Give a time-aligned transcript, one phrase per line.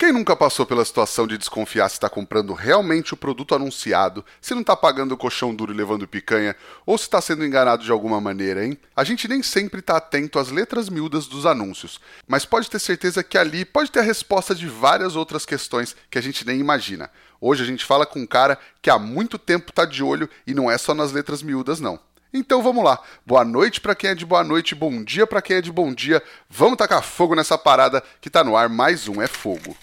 [0.00, 4.54] Quem nunca passou pela situação de desconfiar se está comprando realmente o produto anunciado, se
[4.54, 6.54] não está pagando o colchão duro e levando picanha,
[6.86, 8.78] ou se está sendo enganado de alguma maneira, hein?
[8.94, 13.24] A gente nem sempre está atento às letras miúdas dos anúncios, mas pode ter certeza
[13.24, 17.10] que ali pode ter a resposta de várias outras questões que a gente nem imagina.
[17.40, 20.54] Hoje a gente fala com um cara que há muito tempo está de olho e
[20.54, 21.98] não é só nas letras miúdas, não.
[22.32, 23.00] Então vamos lá.
[23.26, 25.92] Boa noite para quem é de boa noite, bom dia para quem é de bom
[25.92, 26.22] dia.
[26.48, 29.76] Vamos tacar fogo nessa parada que tá no ar mais um É Fogo.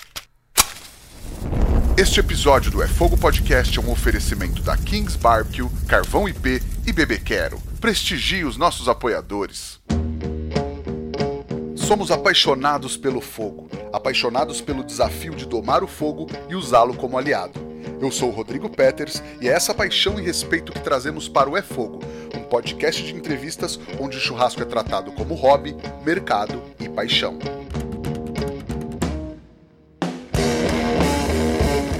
[1.97, 6.91] Este episódio do É Fogo Podcast é um oferecimento da Kings Barbecue, Carvão IP e
[6.91, 7.57] Bebê Quero.
[7.79, 9.79] Prestigie os nossos apoiadores.
[11.73, 17.61] Somos apaixonados pelo fogo, apaixonados pelo desafio de domar o fogo e usá-lo como aliado.
[18.01, 21.55] Eu sou o Rodrigo Peters e é essa paixão e respeito que trazemos para o
[21.55, 22.01] É Fogo,
[22.35, 27.39] um podcast de entrevistas onde o churrasco é tratado como hobby, mercado e paixão.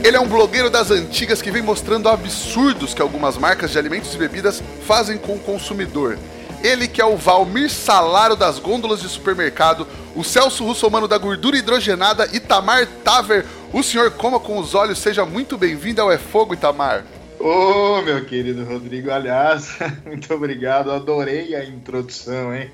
[0.05, 4.13] Ele é um blogueiro das antigas que vem mostrando absurdos que algumas marcas de alimentos
[4.13, 6.19] e bebidas fazem com o consumidor.
[6.63, 11.57] Ele que é o Valmir Salário das gôndolas de supermercado, o Celso Russomano da gordura
[11.57, 13.47] hidrogenada, Itamar Taver.
[13.73, 17.03] O senhor coma com os olhos, seja muito bem-vindo ao É Fogo, Itamar.
[17.39, 22.69] Ô, oh, meu querido Rodrigo, aliás, muito obrigado, adorei a introdução, hein?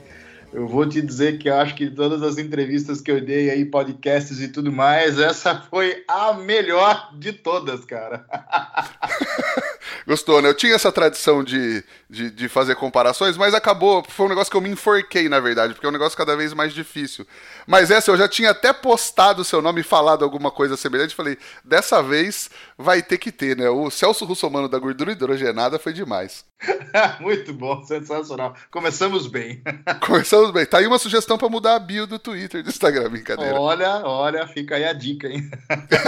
[0.53, 4.41] Eu vou te dizer que acho que todas as entrevistas que eu dei aí, podcasts
[4.41, 8.25] e tudo mais, essa foi a melhor de todas, cara.
[10.08, 10.50] Gostou, né?
[10.50, 14.03] Eu tinha essa tradição de, de, de, fazer comparações, mas acabou.
[14.08, 16.53] Foi um negócio que eu me enforquei, na verdade, porque é um negócio cada vez
[16.53, 17.25] mais difícil.
[17.67, 21.16] Mas essa eu já tinha até postado o seu nome e falado alguma coisa semelhante.
[21.16, 23.69] Falei, dessa vez vai ter que ter, né?
[23.69, 26.45] O Celso Russomano da gordura hidrogenada foi demais.
[27.19, 28.56] Muito bom, sensacional.
[28.69, 29.62] Começamos bem.
[30.06, 30.66] Começamos bem.
[30.66, 33.59] Tá aí uma sugestão para mudar a bio do Twitter, do Instagram, brincadeira.
[33.59, 35.50] Olha, olha, fica aí a dica, hein?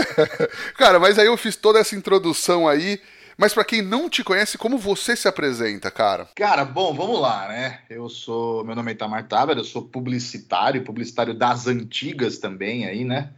[0.78, 3.02] Cara, mas aí eu fiz toda essa introdução aí.
[3.38, 6.28] Mas para quem não te conhece, como você se apresenta, cara?
[6.36, 7.80] Cara, bom, vamos lá, né?
[7.90, 13.04] Eu sou, meu nome é Itamar Taber, eu sou publicitário, publicitário das antigas também aí,
[13.04, 13.32] né?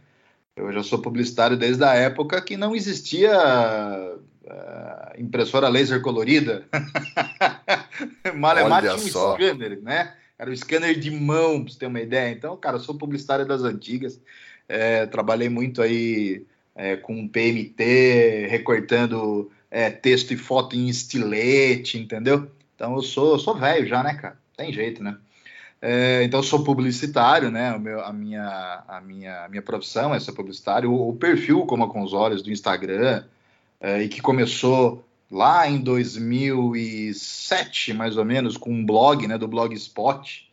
[0.56, 3.30] Eu já sou publicitário desde a época que não existia
[4.46, 6.64] uh, impressora laser colorida.
[8.34, 10.14] Malemar tinha um scanner, né?
[10.38, 12.30] Era o scanner de mão, pra você ter uma ideia.
[12.30, 14.20] Então, cara, eu sou publicitário das antigas.
[14.68, 22.50] É, trabalhei muito aí é, com PMT, recortando é, texto e foto em estilete, entendeu?
[22.74, 24.38] Então eu sou, sou velho já, né, cara?
[24.56, 25.18] Tem jeito, né?
[25.82, 27.76] É, então eu sou publicitário, né?
[27.76, 30.90] Meu, a, minha, a, minha, a minha profissão é ser publicitário.
[30.90, 33.24] O, o perfil Como com os Olhos do Instagram,
[33.78, 39.46] é, e que começou lá em 2007, mais ou menos, com um blog, né, do
[39.46, 40.50] Blogspot,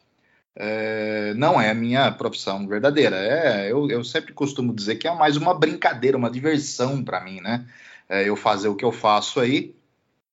[0.53, 3.15] é, não é a minha profissão verdadeira.
[3.15, 7.39] É, eu, eu sempre costumo dizer que é mais uma brincadeira, uma diversão para mim,
[7.39, 7.65] né?
[8.13, 9.75] É, eu fazer o que eu faço aí.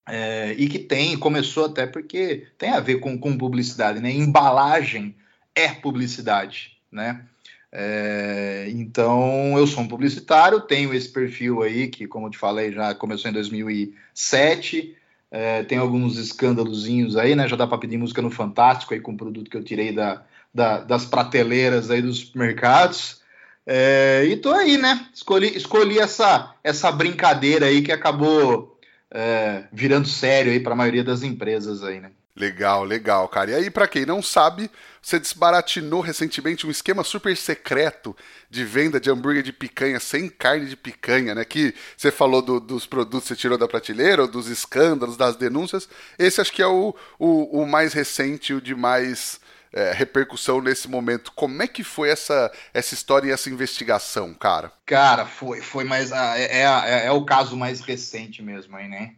[0.06, 4.10] É, e que tem, começou até porque tem a ver com, com publicidade, né?
[4.10, 5.14] Embalagem
[5.54, 7.24] é publicidade, né?
[7.72, 12.70] É, então, eu sou um publicitário, tenho esse perfil aí, que, como eu te falei,
[12.70, 14.94] já começou em 2007.
[15.30, 17.48] É, tem alguns escândalozinhos aí, né?
[17.48, 20.22] Já dá para pedir música no Fantástico aí com um produto que eu tirei da,
[20.52, 23.19] da, das prateleiras aí dos supermercados.
[23.66, 25.08] É, e tô aí, né?
[25.14, 28.78] Escolhi, escolhi essa, essa brincadeira aí que acabou
[29.10, 32.10] é, virando sério aí para a maioria das empresas aí, né?
[32.36, 33.50] Legal, legal, cara.
[33.50, 34.70] E aí, para quem não sabe,
[35.02, 38.16] você desbaratinou recentemente um esquema super secreto
[38.48, 41.44] de venda de hambúrguer de picanha sem carne de picanha, né?
[41.44, 45.88] Que você falou do, dos produtos que você tirou da prateleira, dos escândalos, das denúncias.
[46.18, 49.40] Esse acho que é o, o, o mais recente, o de mais
[49.72, 51.32] é, repercussão nesse momento.
[51.32, 54.72] Como é que foi essa, essa história e essa investigação, cara?
[54.86, 56.12] Cara, foi, foi mais.
[56.12, 59.14] Ah, é, é, é, é o caso mais recente mesmo aí, né?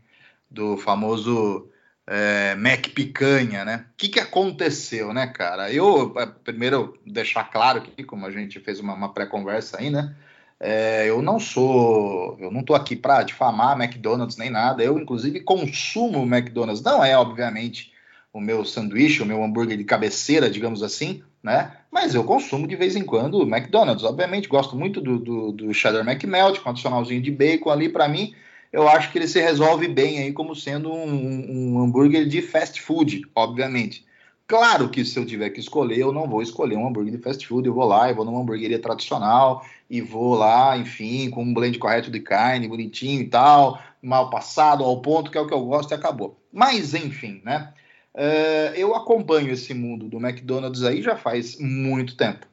[0.50, 1.70] Do famoso
[2.06, 3.86] é, Mac Picanha, né?
[3.92, 5.72] O que, que aconteceu, né, cara?
[5.72, 10.14] Eu, é, primeiro, deixar claro aqui, como a gente fez uma, uma pré-conversa aí, né?
[10.60, 14.82] É, eu não sou, eu não tô aqui para difamar McDonald's nem nada.
[14.82, 16.82] Eu, inclusive, consumo McDonald's.
[16.82, 17.91] Não é, obviamente,
[18.32, 21.72] o meu sanduíche, o meu hambúrguer de cabeceira, digamos assim, né?
[21.90, 24.04] Mas eu consumo de vez em quando o McDonald's.
[24.04, 28.34] Obviamente, gosto muito do, do, do cheddar McMelt, com adicionalzinho de bacon ali para mim
[28.72, 32.80] eu acho que ele se resolve bem aí como sendo um, um, hambúrguer de fast
[32.80, 34.06] food, obviamente.
[34.46, 37.46] Claro que se eu tiver que escolher, eu não vou escolher um hambúrguer de fast
[37.46, 41.52] food, eu vou lá, eu vou numa hambúrgueria tradicional e vou lá, enfim, com um
[41.52, 45.54] blend correto de carne, bonitinho e tal, mal passado, ao ponto, que é o que
[45.54, 46.40] eu gosto e acabou.
[46.50, 47.72] Mas, enfim, né?
[48.14, 52.46] Uh, eu acompanho esse mundo do McDonald's aí já faz muito tempo.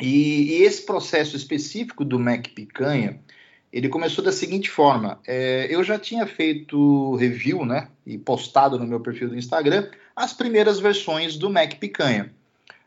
[0.00, 3.20] E, e, esse processo específico do Mac Picanha,
[3.72, 8.86] ele começou da seguinte forma: é, eu já tinha feito review, né, e postado no
[8.86, 12.32] meu perfil do Instagram as primeiras versões do Mac Picanha.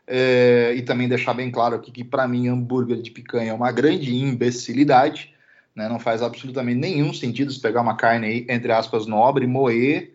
[0.04, 3.70] É, e também deixar bem claro aqui que para mim hambúrguer de picanha é uma
[3.70, 5.32] grande imbecilidade,
[5.76, 10.12] né, não faz absolutamente nenhum sentido se pegar uma carne aí, entre aspas nobre, moer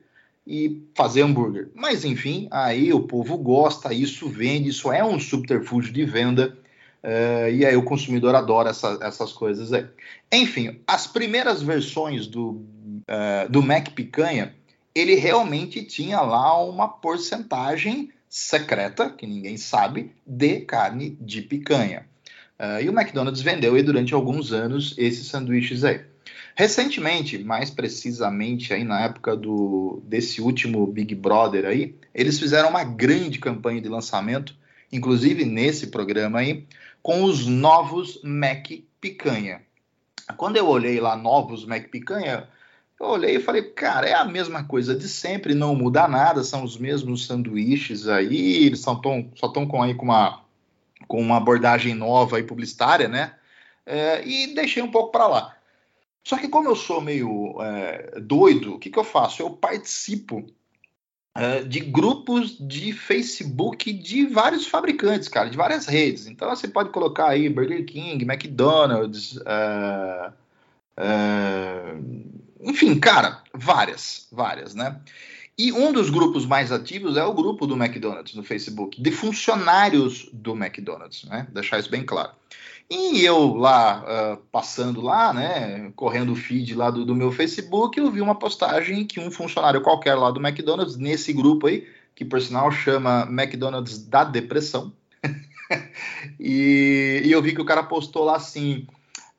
[0.47, 1.69] e fazer hambúrguer.
[1.75, 6.57] Mas enfim, aí o povo gosta, isso vende, isso é um subterfúgio de venda.
[7.03, 9.85] Uh, e aí o consumidor adora essa, essas coisas aí.
[10.31, 12.61] Enfim, as primeiras versões do,
[13.01, 14.55] uh, do Mac Picanha,
[14.95, 22.05] ele realmente tinha lá uma porcentagem secreta, que ninguém sabe, de carne de picanha.
[22.59, 26.01] Uh, e o McDonald's vendeu aí durante alguns anos esses sanduíches aí.
[26.59, 32.83] Recentemente, mais precisamente aí na época do desse último Big Brother aí, eles fizeram uma
[32.83, 34.55] grande campanha de lançamento,
[34.91, 36.65] inclusive nesse programa aí,
[37.03, 39.61] com os novos Mac Picanha.
[40.35, 42.47] Quando eu olhei lá novos Mac Picanha,
[42.99, 46.63] eu olhei e falei, cara, é a mesma coisa de sempre, não muda nada, são
[46.63, 50.41] os mesmos sanduíches aí, eles só estão com aí com uma,
[51.07, 53.35] com uma abordagem nova e publicitária, né?
[53.85, 55.56] É, e deixei um pouco para lá.
[56.27, 59.41] Só que como eu sou meio é, doido, o que, que eu faço?
[59.41, 60.45] Eu participo
[61.33, 66.27] é, de grupos de Facebook de vários fabricantes, cara, de várias redes.
[66.27, 70.31] Então você pode colocar aí Burger King, McDonald's, é,
[70.97, 71.95] é,
[72.59, 74.99] enfim, cara, várias, várias, né?
[75.57, 80.29] E um dos grupos mais ativos é o grupo do McDonald's no Facebook, de funcionários
[80.33, 81.47] do McDonald's, né?
[81.53, 82.31] Deixar isso bem claro.
[82.89, 87.99] E eu lá, uh, passando lá, né, correndo o feed lá do, do, meu Facebook,
[87.99, 91.85] eu vi uma postagem que um funcionário qualquer lá do McDonald's, nesse grupo aí,
[92.15, 94.93] que por sinal chama McDonald's da Depressão,
[96.39, 98.87] e, e, eu vi que o cara postou lá assim,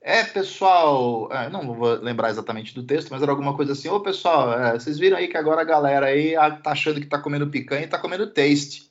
[0.02, 3.98] é pessoal, é, não vou lembrar exatamente do texto, mas era alguma coisa assim, ô
[4.00, 7.18] pessoal, é, vocês viram aí que agora a galera aí ah, tá achando que tá
[7.18, 8.87] comendo picanha e tá comendo taste.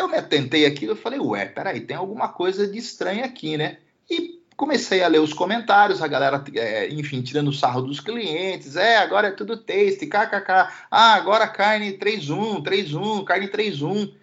[0.00, 3.76] Eu me atentei aquilo e falei, ué, peraí, tem alguma coisa de estranho aqui, né?
[4.08, 8.96] E comecei a ler os comentários, a galera, é, enfim, tirando sarro dos clientes, é,
[8.96, 14.14] agora é tudo taste, kkk, ah, agora carne 3-1, 3-1, carne 3-1.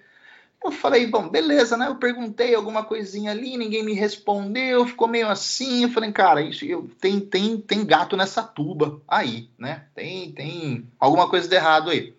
[0.66, 1.88] Eu falei, bom, beleza, né?
[1.88, 5.84] Eu perguntei alguma coisinha ali, ninguém me respondeu, ficou meio assim.
[5.84, 9.84] Eu falei, cara, isso eu, tem, tem, tem gato nessa tuba aí, né?
[9.94, 12.16] Tem, tem alguma coisa de errado aí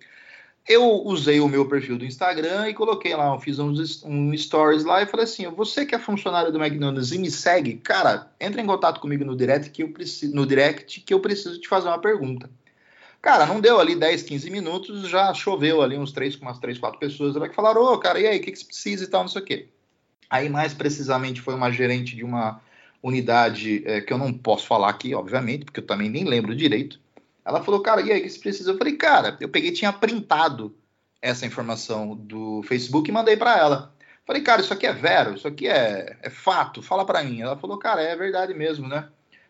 [0.69, 5.03] eu usei o meu perfil do Instagram e coloquei lá, fiz uns, um stories lá
[5.03, 8.67] e falei assim: você que é funcionário do McDonald's e me segue, cara, entra em
[8.67, 11.99] contato comigo no direct que eu preciso, no direct que eu preciso te fazer uma
[11.99, 12.50] pergunta.
[13.23, 17.00] Cara, não deu ali 10, 15 minutos, já choveu ali uns três, umas três, quatro
[17.00, 19.06] pessoas lá que falaram, ô, oh, cara, e aí, o que, que você precisa e
[19.09, 19.69] tal, não sei o quê.
[20.31, 22.61] Aí, mais precisamente, foi uma gerente de uma
[23.03, 27.00] unidade é, que eu não posso falar aqui, obviamente, porque eu também nem lembro direito
[27.49, 28.71] ela falou, cara, e aí, o que você precisa?
[28.71, 30.77] Eu falei, cara, eu peguei tinha printado
[31.21, 33.95] essa informação do Facebook e mandei para ela.
[34.27, 37.41] Falei, cara, isso aqui é vero, isso aqui é, é fato, fala para mim.
[37.41, 39.09] Ela falou, cara, é verdade mesmo, né?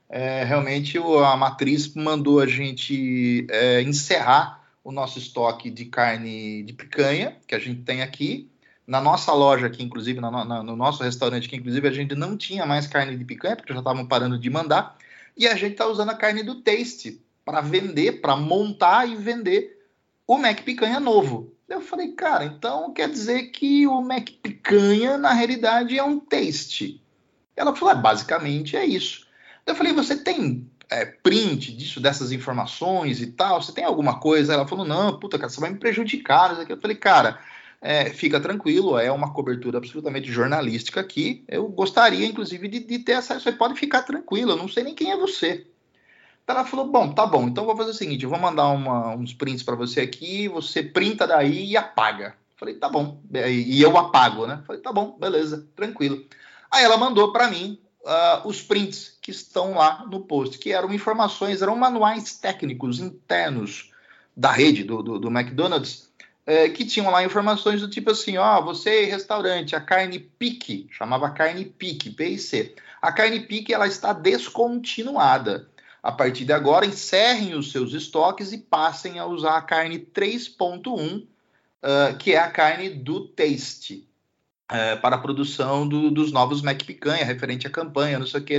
[0.09, 6.73] É, realmente a matriz mandou a gente é, encerrar o nosso estoque de carne de
[6.73, 8.49] picanha que a gente tem aqui.
[8.87, 12.37] Na nossa loja aqui, inclusive, na, na, no nosso restaurante aqui, inclusive, a gente não
[12.37, 14.97] tinha mais carne de picanha, porque já estavam parando de mandar.
[15.37, 19.83] E a gente está usando a carne do Taste, para vender, para montar e vender
[20.27, 21.51] o Mac Picanha novo.
[21.67, 27.03] Eu falei, cara, então quer dizer que o Mac Picanha, na realidade, é um taste.
[27.57, 29.27] Ela falou, é, basicamente é isso.
[29.65, 33.63] Eu falei, você tem é, print disso, dessas informações e tal?
[33.63, 34.53] Você tem alguma coisa?
[34.53, 36.69] Ela falou, não, puta, cara, você vai me prejudicar.
[36.69, 37.41] Eu falei, cara,
[37.81, 41.45] é, fica tranquilo, é uma cobertura absolutamente jornalística aqui.
[41.49, 43.45] Eu gostaria, inclusive, de, de ter acesso.
[43.45, 45.67] Você pode ficar tranquilo, eu não sei nem quem é você.
[46.49, 49.35] Ela falou: bom, tá bom, então vou fazer o seguinte: eu vou mandar uma, uns
[49.35, 52.35] prints para você aqui, você printa daí e apaga.
[52.57, 54.63] Falei: tá bom, e eu apago, né?
[54.67, 56.25] Falei: tá bom, beleza, tranquilo.
[56.71, 60.93] Aí ela mandou para mim uh, os prints que estão lá no post, que eram
[60.93, 63.91] informações, eram manuais técnicos internos
[64.35, 66.09] da rede do, do, do McDonald's,
[66.47, 71.31] eh, que tinham lá informações do tipo assim: ó, você restaurante, a carne pique, chamava
[71.31, 72.75] carne pique, PIC.
[73.03, 75.69] A carne pique ela está descontinuada
[76.03, 81.23] a partir de agora, encerrem os seus estoques e passem a usar a carne 3.1,
[81.23, 84.09] uh, que é a carne do Taste,
[84.71, 88.45] uh, para a produção do, dos novos Mac Picanha, referente à campanha, não sei o
[88.45, 88.55] que.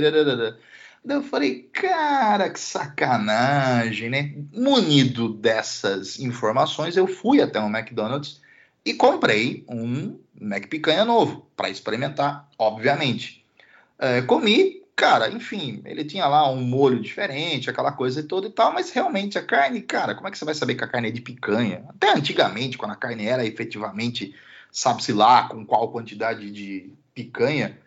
[1.02, 4.34] Eu falei, cara, que sacanagem, né?
[4.52, 8.40] Munido dessas informações, eu fui até o McDonald's
[8.84, 13.44] e comprei um Mac picanha novo para experimentar, obviamente.
[13.98, 18.50] É, comi, cara, enfim, ele tinha lá um molho diferente, aquela coisa e toda e
[18.50, 21.08] tal, mas realmente a carne, cara, como é que você vai saber que a carne
[21.08, 21.86] é de picanha?
[21.88, 24.34] Até antigamente, quando a carne era efetivamente,
[24.70, 27.78] sabe-se lá com qual quantidade de picanha,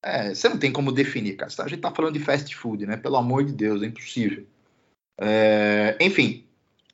[0.00, 1.50] é, você não tem como definir, cara.
[1.58, 2.96] A gente tá falando de fast food, né?
[2.96, 4.46] Pelo amor de Deus, é impossível.
[5.18, 6.44] É, enfim,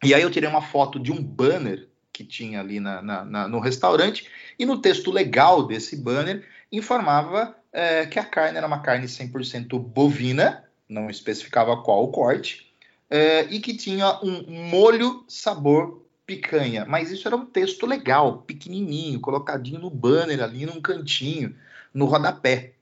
[0.02, 3.46] e aí eu tirei uma foto de um banner que tinha ali na, na, na,
[3.46, 4.26] no restaurante,
[4.58, 9.78] e no texto legal desse banner informava é, que a carne era uma carne 100%
[9.78, 12.72] bovina, não especificava qual o corte,
[13.10, 16.86] é, e que tinha um molho sabor picanha.
[16.86, 21.54] Mas isso era um texto legal, pequenininho, colocadinho no banner ali num cantinho,
[21.92, 22.72] no rodapé.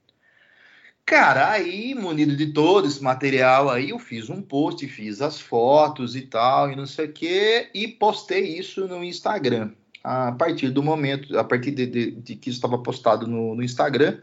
[1.04, 6.14] Cara, aí, munido de todo esse material aí, eu fiz um post, fiz as fotos
[6.14, 9.72] e tal, e não sei o quê, e postei isso no Instagram.
[10.04, 13.62] A partir do momento, a partir de, de, de que isso estava postado no, no,
[13.62, 14.18] Instagram,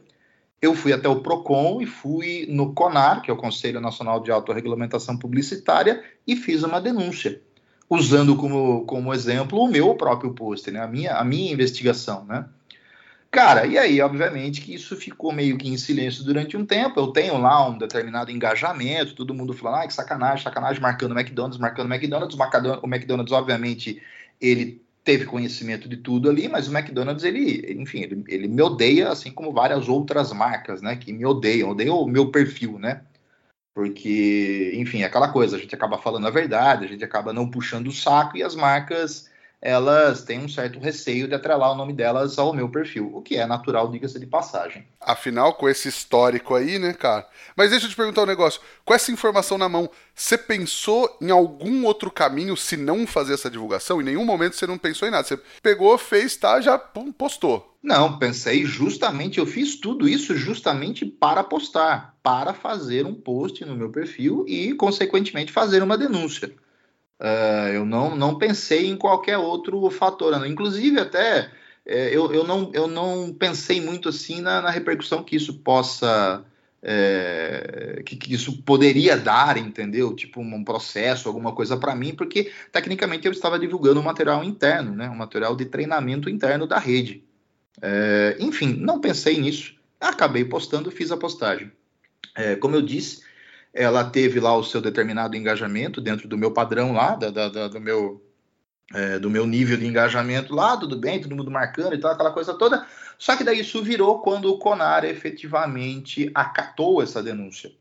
[0.61, 4.31] eu fui até o PROCON e fui no CONAR, que é o Conselho Nacional de
[4.31, 7.41] Autorregulamentação Publicitária, e fiz uma denúncia,
[7.89, 12.45] usando como, como exemplo o meu próprio post, né, a, minha, a minha investigação, né?
[13.31, 16.99] Cara, e aí, obviamente, que isso ficou meio que em silêncio durante um tempo.
[16.99, 21.57] Eu tenho lá um determinado engajamento, todo mundo falando, ah, que sacanagem, sacanagem, marcando McDonald's,
[21.57, 22.37] marcando McDonald's.
[22.37, 24.01] O McDonald's, obviamente,
[24.41, 29.09] ele teve conhecimento de tudo ali, mas o McDonald's, ele, enfim, ele, ele me odeia,
[29.09, 33.01] assim como várias outras marcas, né, que me odeiam, odeiam o meu perfil, né?
[33.73, 37.49] Porque, enfim, é aquela coisa, a gente acaba falando a verdade, a gente acaba não
[37.49, 39.30] puxando o saco e as marcas
[39.61, 43.37] elas têm um certo receio de atrelar o nome delas ao meu perfil, o que
[43.37, 44.87] é natural, diga-se de passagem.
[44.99, 47.27] Afinal, com esse histórico aí, né, cara?
[47.55, 48.59] Mas deixa eu te perguntar um negócio.
[48.83, 53.51] Com essa informação na mão, você pensou em algum outro caminho se não fazer essa
[53.51, 54.01] divulgação?
[54.01, 55.27] Em nenhum momento você não pensou em nada.
[55.27, 57.77] Você pegou, fez, tá, já postou.
[57.83, 63.75] Não, pensei justamente, eu fiz tudo isso justamente para postar, para fazer um post no
[63.75, 66.51] meu perfil e, consequentemente, fazer uma denúncia.
[67.21, 70.39] Uh, eu não, não pensei em qualquer outro fator.
[70.39, 70.47] Né?
[70.47, 71.51] Inclusive, até
[71.85, 76.43] é, eu, eu, não, eu não pensei muito assim na, na repercussão que isso possa.
[76.83, 80.15] É, que, que, isso poderia dar, entendeu?
[80.15, 84.95] Tipo um processo, alguma coisa para mim, porque tecnicamente eu estava divulgando um material interno,
[84.95, 85.07] né?
[85.07, 87.23] Um material de treinamento interno da rede.
[87.79, 89.75] É, enfim, não pensei nisso.
[89.99, 91.71] Acabei postando, fiz a postagem.
[92.35, 93.21] É, como eu disse,
[93.73, 97.67] ela teve lá o seu determinado engajamento dentro do meu padrão lá, da, da, da
[97.67, 98.21] do, meu,
[98.93, 102.31] é, do meu nível de engajamento lá, tudo bem, todo mundo marcando e tal, aquela
[102.31, 102.85] coisa toda.
[103.17, 107.71] Só que daí isso virou quando o Conar efetivamente acatou essa denúncia,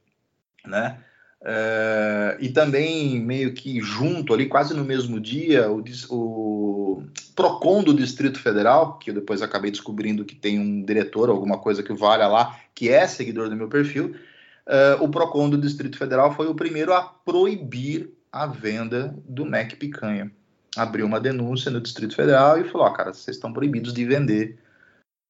[0.64, 0.98] né?
[1.42, 7.02] É, e também meio que junto ali, quase no mesmo dia, o, o
[7.34, 11.82] Procon do Distrito Federal, que eu depois acabei descobrindo que tem um diretor, alguma coisa
[11.82, 14.14] que valha lá, que é seguidor do meu perfil,
[14.66, 19.74] uh, o PROCON do Distrito Federal foi o primeiro a proibir a venda do Mac
[19.74, 20.30] Picanha.
[20.76, 24.58] Abriu uma denúncia no Distrito Federal e falou: ó, cara, vocês estão proibidos de vender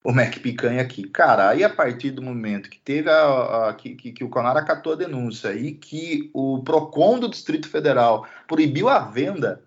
[0.04, 1.04] o Mac Picanha aqui.
[1.04, 4.56] Cara, aí a partir do momento que teve a, a que, que, que, o Conar
[4.56, 9.62] acatou a denúncia e que o PROCON do Distrito Federal proibiu a venda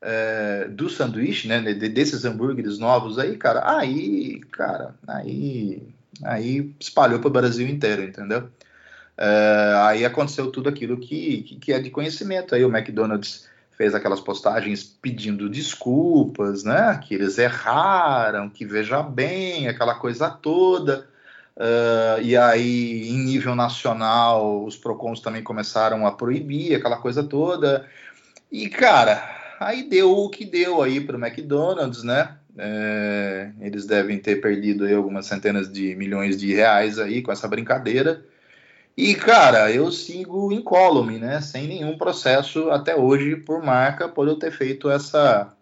[0.00, 5.82] é, do sanduíche, né, desses hambúrgueres novos aí, cara, aí, cara, aí,
[6.22, 8.50] aí espalhou para o Brasil inteiro, entendeu?
[9.16, 12.54] Uh, aí aconteceu tudo aquilo que, que, que, é de conhecimento.
[12.54, 17.00] Aí o McDonald's fez aquelas postagens pedindo desculpas, né?
[17.02, 21.06] Que eles erraram, que veja bem, aquela coisa toda.
[21.56, 27.88] Uh, e aí, em nível nacional, os PROCONs também começaram a proibir aquela coisa toda.
[28.50, 29.22] E, cara,
[29.60, 32.36] aí deu o que deu aí para o McDonald's, né?
[32.56, 37.48] É, eles devem ter perdido aí algumas centenas de milhões de reais aí com essa
[37.48, 38.24] brincadeira.
[38.96, 41.40] E, cara, eu sigo incólume, né?
[41.40, 45.52] Sem nenhum processo até hoje por marca, por eu ter feito essa.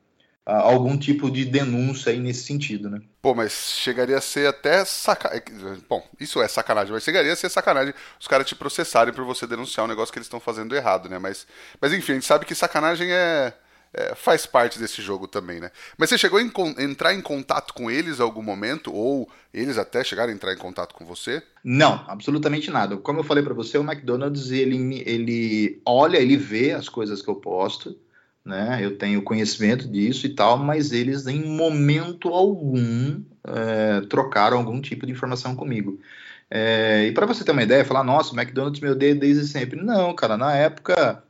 [0.46, 3.00] algum tipo de denúncia aí nesse sentido, né?
[3.22, 5.44] Pô, mas chegaria a ser até sacanagem.
[5.88, 9.46] Bom, isso é sacanagem, mas chegaria a ser sacanagem os caras te processarem por você
[9.46, 11.18] denunciar um negócio que eles estão fazendo errado, né?
[11.18, 11.46] Mas,
[11.80, 13.54] mas enfim, a gente sabe que sacanagem é
[13.94, 15.70] é, faz parte desse jogo também, né?
[15.98, 18.92] Mas você chegou a entrar em contato com eles em algum momento?
[18.92, 21.42] Ou eles até chegaram a entrar em contato com você?
[21.62, 22.96] Não, absolutamente nada.
[22.96, 27.28] Como eu falei para você, o McDonald's, ele, ele olha, ele vê as coisas que
[27.28, 27.98] eu posto,
[28.44, 28.78] né?
[28.82, 35.04] Eu tenho conhecimento disso e tal, mas eles em momento algum é, trocaram algum tipo
[35.04, 36.00] de informação comigo.
[36.50, 39.82] É, e para você ter uma ideia, falar, nossa, o McDonald's me odeia desde sempre.
[39.82, 41.22] Não, cara, na época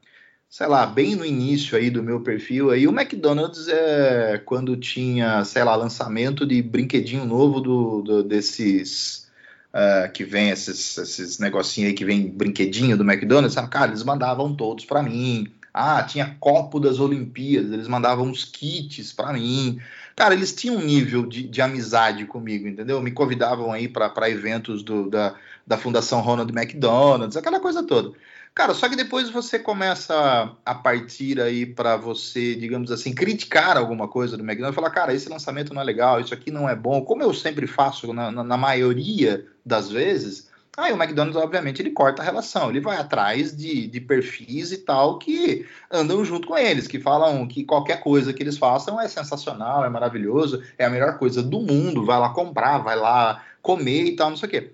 [0.52, 5.42] sei lá, bem no início aí do meu perfil, aí o McDonald's é quando tinha,
[5.47, 9.30] sei lá, lançamento de brinquedinho novo do, do desses
[9.73, 13.71] uh, que vem esses, esses negocinhos aí que vem brinquedinho do McDonald's, sabe?
[13.71, 15.47] cara, eles mandavam todos para mim.
[15.73, 19.80] Ah, tinha copo das Olimpíadas, eles mandavam uns kits para mim.
[20.14, 23.00] Cara, eles tinham um nível de, de amizade comigo, entendeu?
[23.00, 25.35] Me convidavam aí para eventos do, da,
[25.66, 28.12] da Fundação Ronald McDonald's, aquela coisa toda.
[28.54, 34.06] Cara, só que depois você começa a partir aí para você, digamos assim, criticar alguma
[34.06, 37.02] coisa do McDonald's, falar, cara, esse lançamento não é legal, isso aqui não é bom,
[37.02, 41.92] como eu sempre faço na, na, na maioria das vezes, aí o McDonald's, obviamente, ele
[41.92, 46.59] corta a relação, ele vai atrás de, de perfis e tal que andam junto com
[46.59, 50.90] eles, que falam que qualquer coisa que eles façam é sensacional, é maravilhoso, é a
[50.90, 54.50] melhor coisa do mundo, vai lá comprar, vai lá comer e tal, não sei o
[54.50, 54.73] quê.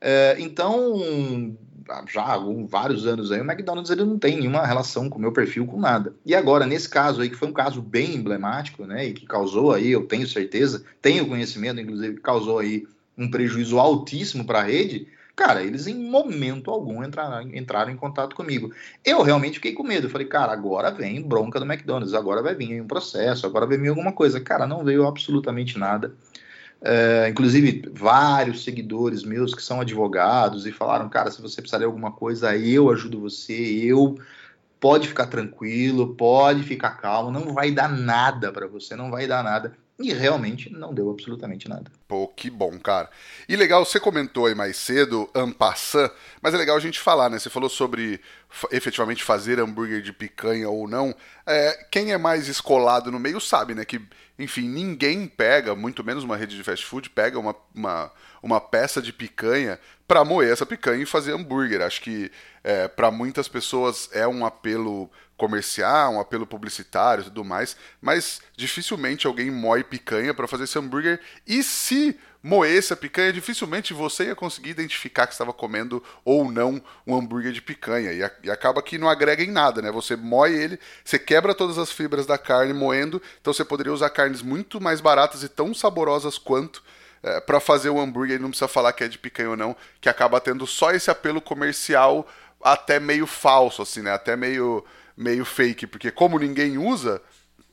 [0.00, 0.94] É, então,
[2.08, 5.32] já há vários anos aí, o McDonald's ele não tem nenhuma relação com o meu
[5.32, 6.14] perfil, com nada.
[6.24, 9.72] E agora, nesse caso aí, que foi um caso bem emblemático, né, e que causou
[9.72, 14.64] aí, eu tenho certeza, tenho conhecimento, inclusive, que causou aí um prejuízo altíssimo para a
[14.64, 18.72] rede, cara, eles em momento algum entraram, entraram em contato comigo.
[19.04, 22.80] Eu realmente fiquei com medo, falei, cara, agora vem bronca do McDonald's, agora vai vir
[22.82, 24.40] um processo, agora vai vir alguma coisa.
[24.40, 26.12] Cara, não veio absolutamente nada.
[26.80, 31.84] É, inclusive, vários seguidores meus que são advogados e falaram: cara, se você precisar de
[31.84, 34.18] alguma coisa, eu ajudo você, eu.
[34.80, 39.42] Pode ficar tranquilo, pode ficar calmo, não vai dar nada para você, não vai dar
[39.42, 39.76] nada.
[39.98, 41.90] E realmente não deu absolutamente nada.
[42.06, 43.10] Pô, que bom, cara.
[43.48, 47.40] E legal, você comentou aí mais cedo, ampassant, mas é legal a gente falar, né?
[47.40, 48.20] Você falou sobre
[48.70, 51.14] efetivamente fazer hambúrguer de picanha ou não.
[51.46, 53.84] É, quem é mais escolado no meio sabe, né?
[53.84, 54.00] Que,
[54.38, 58.12] enfim, ninguém pega, muito menos uma rede de fast food, pega uma, uma,
[58.42, 61.82] uma peça de picanha para moer essa picanha e fazer hambúrguer.
[61.82, 62.30] Acho que
[62.64, 68.40] é, para muitas pessoas é um apelo comercial, um apelo publicitário e tudo mais, mas
[68.56, 71.20] dificilmente alguém moe picanha para fazer esse hambúrguer.
[71.46, 76.80] E se moesse a picanha, dificilmente você ia conseguir identificar que estava comendo ou não
[77.06, 78.12] um hambúrguer de picanha.
[78.12, 79.90] E, a, e, acaba que não agrega em nada, né?
[79.90, 84.10] Você moe ele, você quebra todas as fibras da carne moendo, então você poderia usar
[84.10, 86.82] carnes muito mais baratas e tão saborosas quanto.
[87.20, 89.74] É, para fazer o hambúrguer, e não precisa falar que é de picanha ou não,
[90.00, 92.24] que acaba tendo só esse apelo comercial
[92.62, 94.12] até meio falso, assim, né?
[94.12, 94.84] Até meio
[95.16, 97.20] meio fake, porque como ninguém usa,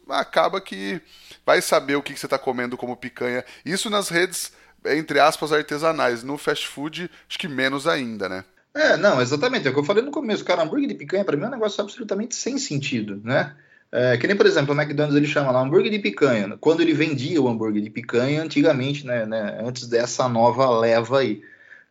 [0.09, 0.99] acaba que
[1.45, 3.45] vai saber o que, você está comendo como picanha.
[3.65, 4.51] Isso nas redes,
[4.85, 6.23] entre aspas, artesanais.
[6.23, 8.43] No fast food, acho que menos ainda, né?
[8.73, 9.67] É, não, exatamente.
[9.67, 10.43] É o que eu falei no começo.
[10.43, 13.55] Cara, hambúrguer de picanha, para mim, é um negócio absolutamente sem sentido, né?
[13.91, 16.57] É, que nem, por exemplo, o McDonald's ele chama lá hambúrguer de picanha.
[16.59, 21.41] Quando ele vendia o hambúrguer de picanha, antigamente, né, né antes dessa nova leva aí.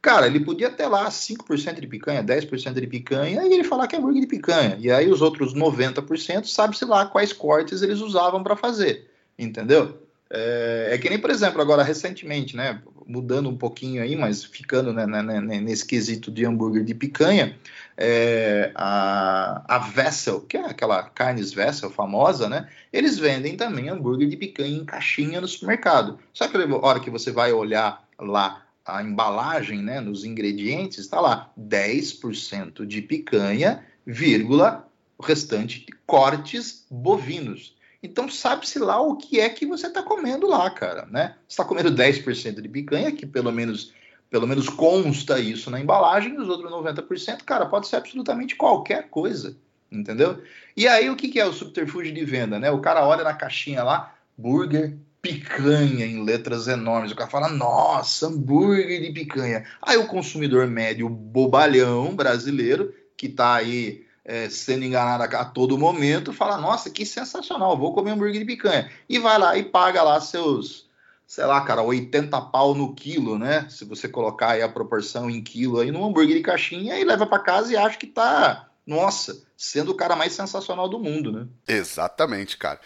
[0.02, 3.96] Cara, ele podia ter lá 5% de picanha, 10% de picanha, e ele falar que
[3.96, 4.76] é hambúrguer de picanha.
[4.78, 10.04] E aí os outros 90% sabe-se lá quais cortes eles usavam para fazer, entendeu?
[10.30, 14.92] É, é, que nem, por exemplo, agora recentemente, né, mudando um pouquinho aí, mas ficando
[14.92, 17.56] né, né, né, né nesse quesito de hambúrguer de picanha,
[17.96, 24.28] é, a, a Vessel, que é aquela carnes Vessel famosa, né, eles vendem também hambúrguer
[24.28, 26.18] de picanha em caixinha no supermercado.
[26.32, 31.20] Só que a hora que você vai olhar lá a embalagem, né, nos ingredientes, está
[31.20, 37.74] lá 10% de picanha, vírgula, o restante de cortes bovinos.
[38.04, 41.36] Então sabe-se lá o que é que você está comendo lá, cara, né?
[41.48, 43.92] Você está comendo 10% de picanha, que pelo menos
[44.28, 49.08] pelo menos consta isso na embalagem, e os outros 90%, cara, pode ser absolutamente qualquer
[49.08, 49.56] coisa,
[49.92, 50.42] entendeu?
[50.76, 52.70] E aí o que, que é o subterfúgio de venda, né?
[52.70, 57.12] O cara olha na caixinha lá, burger picanha em letras enormes.
[57.12, 59.64] O cara fala, nossa, hambúrguer de picanha.
[59.80, 66.32] Aí o consumidor médio bobalhão brasileiro, que está aí é, sendo enganado a todo momento,
[66.32, 68.90] fala, nossa, que sensacional, vou comer hambúrguer de picanha.
[69.08, 70.88] E vai lá e paga lá seus,
[71.26, 73.66] sei lá, cara, 80 pau no quilo, né?
[73.68, 77.26] Se você colocar aí a proporção em quilo aí no hambúrguer de caixinha e leva
[77.26, 81.46] para casa e acha que tá, nossa, sendo o cara mais sensacional do mundo, né?
[81.68, 82.80] Exatamente, cara.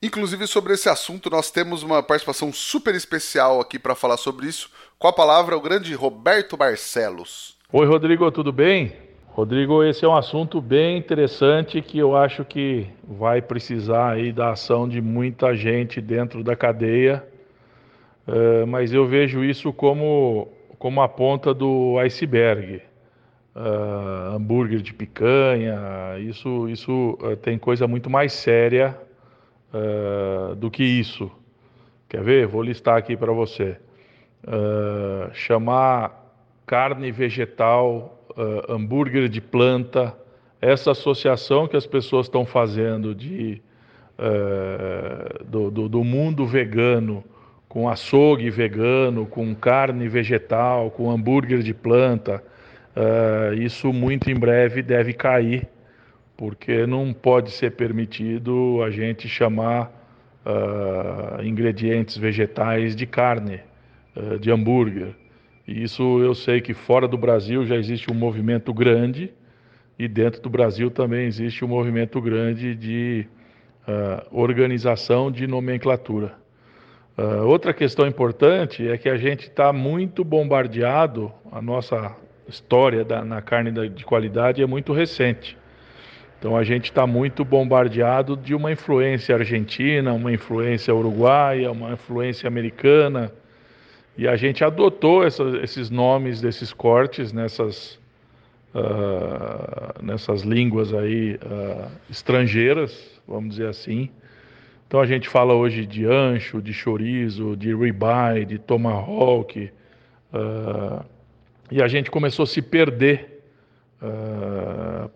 [0.00, 4.70] Inclusive, sobre esse assunto, nós temos uma participação super especial aqui para falar sobre isso.
[4.98, 7.56] Com a palavra, o grande Roberto Barcelos.
[7.72, 9.05] Oi, Rodrigo, tudo bem?
[9.36, 14.52] Rodrigo, esse é um assunto bem interessante que eu acho que vai precisar aí da
[14.52, 17.22] ação de muita gente dentro da cadeia,
[18.26, 22.80] uh, mas eu vejo isso como, como a ponta do iceberg.
[23.54, 28.98] Uh, hambúrguer de picanha, isso, isso uh, tem coisa muito mais séria
[30.56, 31.30] do que isso.
[32.08, 32.46] Quer ver?
[32.46, 33.76] Vou listar aqui para você.
[35.34, 36.24] Chamar
[36.64, 40.14] carne vegetal, uh, hambúrguer de planta,
[40.60, 43.60] essa associação que as pessoas estão fazendo de,
[44.18, 47.24] uh, do, do, do, mundo vegano
[47.68, 52.42] com açougue vegano, com carne vegetal, com hambúrguer de planta,
[52.96, 55.68] uh, isso muito em breve deve cair,
[56.36, 59.92] porque não pode ser permitido a gente chamar
[61.42, 63.58] ingredientes vegetais de carne,
[64.38, 65.08] de hambúrguer.
[65.66, 69.32] Isso eu sei que fora do Brasil já existe um movimento grande
[69.98, 73.26] e dentro do Brasil também existe um movimento grande de
[73.88, 76.34] uh, organização de nomenclatura.
[77.18, 82.14] Uh, outra questão importante é que a gente está muito bombardeado, a nossa
[82.46, 85.58] história da, na carne da, de qualidade é muito recente.
[86.38, 92.46] Então a gente está muito bombardeado de uma influência argentina, uma influência uruguaia, uma influência
[92.46, 93.32] americana,
[94.16, 97.98] e a gente adotou essa, esses nomes desses cortes nessas
[98.76, 104.10] uh, nessas línguas aí uh, estrangeiras, vamos dizer assim.
[104.86, 109.70] Então a gente fala hoje de ancho, de chorizo, de ribeye, de tomahawk,
[110.32, 111.04] uh,
[111.70, 113.34] e a gente começou a se perder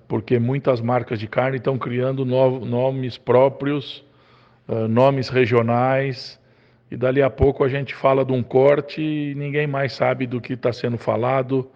[0.09, 4.03] porque muitas marcas de carne estão criando novos, nomes próprios,
[4.89, 6.39] nomes regionais,
[6.90, 10.40] e dali a pouco a gente fala de um corte e ninguém mais sabe do
[10.40, 11.70] que está sendo falado,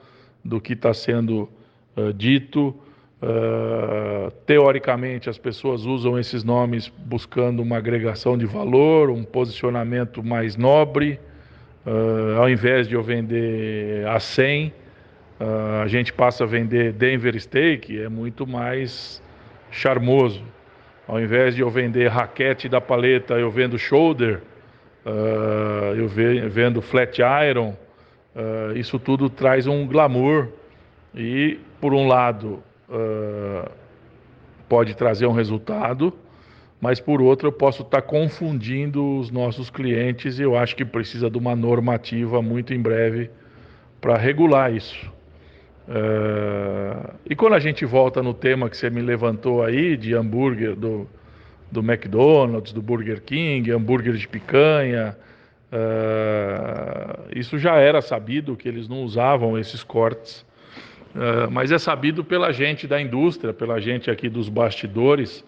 [0.44, 1.48] do que está sendo
[1.96, 2.74] uh, dito.
[3.22, 10.56] Uh, teoricamente, as pessoas usam esses nomes buscando uma agregação de valor, um posicionamento mais
[10.56, 11.20] nobre.
[11.86, 14.72] Uh, ao invés de eu vender a 100,
[15.82, 19.22] a gente passa a vender Denver Steak, é muito mais
[19.70, 20.42] charmoso.
[21.06, 24.40] Ao invés de eu vender raquete da paleta, eu vendo shoulder,
[25.96, 26.08] eu
[26.48, 27.74] vendo flat iron.
[28.74, 30.48] isso tudo traz um glamour
[31.14, 33.70] e, por um lado, uh,
[34.68, 36.12] pode trazer um resultado,
[36.80, 41.30] mas por outro, eu posso estar confundindo os nossos clientes e eu acho que precisa
[41.30, 43.30] de uma normativa muito em breve
[44.00, 45.12] para regular isso.
[45.88, 50.74] Uh, e quando a gente volta no tema que você me levantou aí, de hambúrguer
[50.74, 51.06] do,
[51.74, 55.16] do McDonald's, do Burger King, hambúrguer de picanha,
[55.72, 60.46] uh, isso já era sabido que eles não usavam esses cortes.
[61.14, 65.44] Uh, mas é sabido pela gente da indústria, pela gente aqui dos bastidores,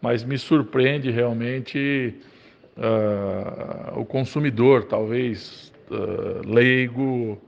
[0.00, 2.14] mas me surpreende realmente
[2.76, 5.70] uh, o consumidor, talvez
[6.46, 7.38] leigo,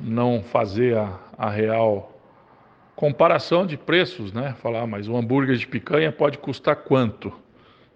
[0.00, 2.17] não fazer a, a, real
[2.98, 4.56] comparação de preços, né?
[4.60, 7.32] Falar, mas um hambúrguer de picanha pode custar quanto?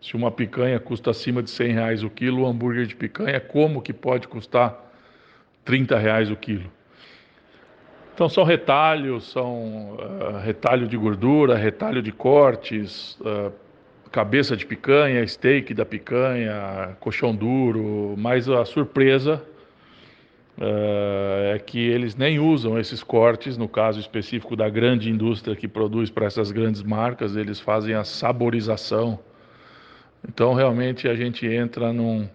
[0.00, 3.82] Se uma picanha custa acima de 100 reais o quilo, o hambúrguer de picanha, como
[3.82, 4.92] que pode custar
[5.64, 6.70] 30 reais o quilo?
[8.14, 13.52] Então são retalhos, são uh, retalho de gordura, retalho de cortes, uh,
[14.12, 19.42] cabeça de picanha, steak da picanha, colchão duro, mas a surpresa
[20.64, 26.08] é que eles nem usam esses cortes, no caso específico da grande indústria que produz
[26.08, 29.18] para essas grandes marcas, eles fazem a saborização.
[30.28, 32.28] Então realmente a gente entra num,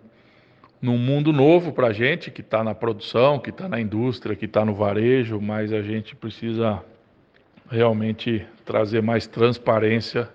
[0.81, 4.43] num mundo novo para a gente que está na produção, que está na indústria, que
[4.43, 6.83] está no varejo, mas a gente precisa
[7.71, 10.27] realmente trazer mais transparência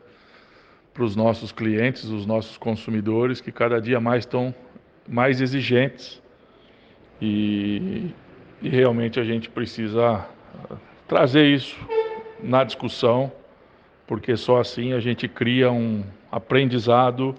[0.95, 4.55] para os nossos clientes, os nossos consumidores, que cada dia mais estão
[5.07, 6.22] mais exigentes
[7.25, 8.13] e,
[8.61, 10.27] e realmente a gente precisa
[11.07, 11.79] trazer isso
[12.43, 13.31] na discussão,
[14.09, 17.33] porque só assim a gente cria um aprendizado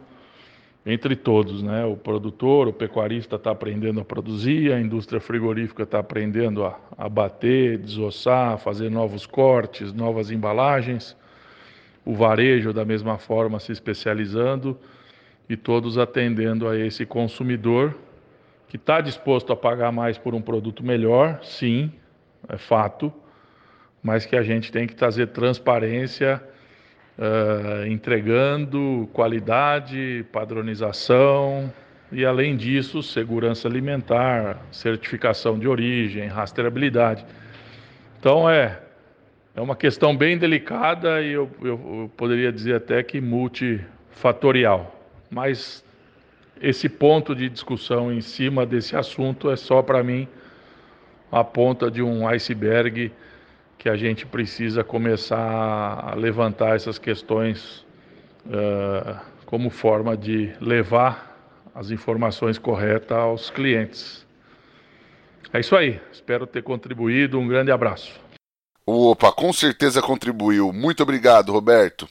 [0.86, 1.84] entre todos, né?
[1.84, 7.10] O produtor, o pecuarista está aprendendo a produzir, a indústria frigorífica está aprendendo a, a
[7.10, 11.14] bater, desossar, fazer novos cortes, novas embalagens,
[12.06, 14.78] o varejo da mesma forma se especializando
[15.50, 17.94] e todos atendendo a esse consumidor
[18.74, 21.92] que está disposto a pagar mais por um produto melhor, sim,
[22.50, 23.14] é fato,
[24.02, 26.42] mas que a gente tem que trazer transparência
[27.16, 31.72] uh, entregando qualidade, padronização
[32.12, 37.24] e, além disso, segurança alimentar, certificação de origem, rastreabilidade.
[38.20, 38.82] Então, é,
[39.56, 45.00] é uma questão bem delicada e eu, eu, eu poderia dizer até que multifatorial.
[45.30, 45.86] Mas
[46.64, 50.26] esse ponto de discussão em cima desse assunto é só para mim
[51.30, 53.12] a ponta de um iceberg
[53.78, 57.86] que a gente precisa começar a levantar essas questões
[58.46, 61.38] uh, como forma de levar
[61.76, 64.26] as informações corretas aos clientes.
[65.52, 66.00] É isso aí.
[66.14, 67.38] Espero ter contribuído.
[67.38, 68.14] Um grande abraço.
[68.86, 70.72] Opa, com certeza contribuiu.
[70.72, 72.08] Muito obrigado, Roberto.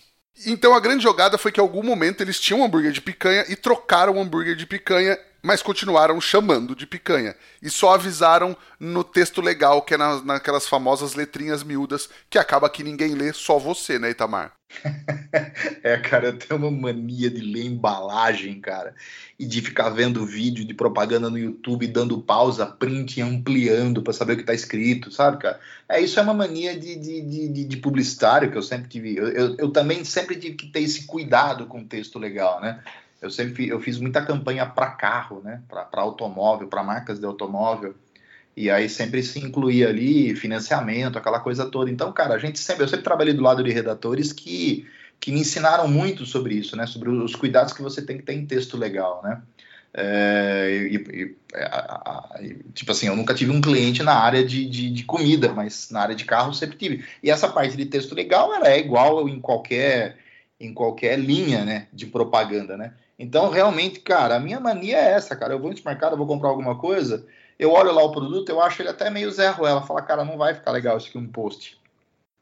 [0.47, 3.45] Então a grande jogada foi que em algum momento eles tinham um hambúrguer de picanha
[3.49, 7.35] e trocaram o hambúrguer de picanha mas continuaram chamando de picanha.
[7.61, 12.71] E só avisaram no texto legal, que é na, naquelas famosas letrinhas miúdas, que acaba
[12.71, 14.53] que ninguém lê, só você, né, Itamar?
[15.83, 18.95] é, cara, eu tenho uma mania de ler embalagem, cara,
[19.39, 24.13] e de ficar vendo vídeo de propaganda no YouTube, dando pausa, print e ampliando para
[24.13, 25.61] saber o que tá escrito, sabe, cara?
[25.89, 29.17] É, isso é uma mania de, de, de, de publicitário que eu sempre tive.
[29.17, 32.81] Eu, eu, eu também sempre tive que ter esse cuidado com o texto legal, né?
[33.21, 35.63] Eu sempre eu fiz muita campanha para carro, né?
[35.69, 37.95] Para automóvel, para marcas de automóvel.
[38.57, 41.91] E aí sempre se incluía ali financiamento, aquela coisa toda.
[41.91, 44.87] Então, cara, a gente sempre, eu sempre trabalhei do lado de redatores que,
[45.19, 46.87] que me ensinaram muito sobre isso, né?
[46.87, 49.41] Sobre os cuidados que você tem que ter em texto legal, né?
[49.95, 54.91] É, e, e, é, tipo assim, eu nunca tive um cliente na área de, de,
[54.91, 57.05] de, comida, mas na área de carro sempre tive.
[57.23, 60.17] E essa parte de texto legal, ela é igual em qualquer
[60.59, 62.95] em qualquer linha, né, de propaganda, né?
[63.19, 65.55] Então, realmente, cara, a minha mania é essa, cara.
[65.55, 67.27] Eu vou no mercado, vou comprar alguma coisa,
[67.59, 69.83] eu olho lá o produto, eu acho ele até meio Zé Ruela.
[69.83, 71.81] Fala, cara, não vai ficar legal isso aqui um post.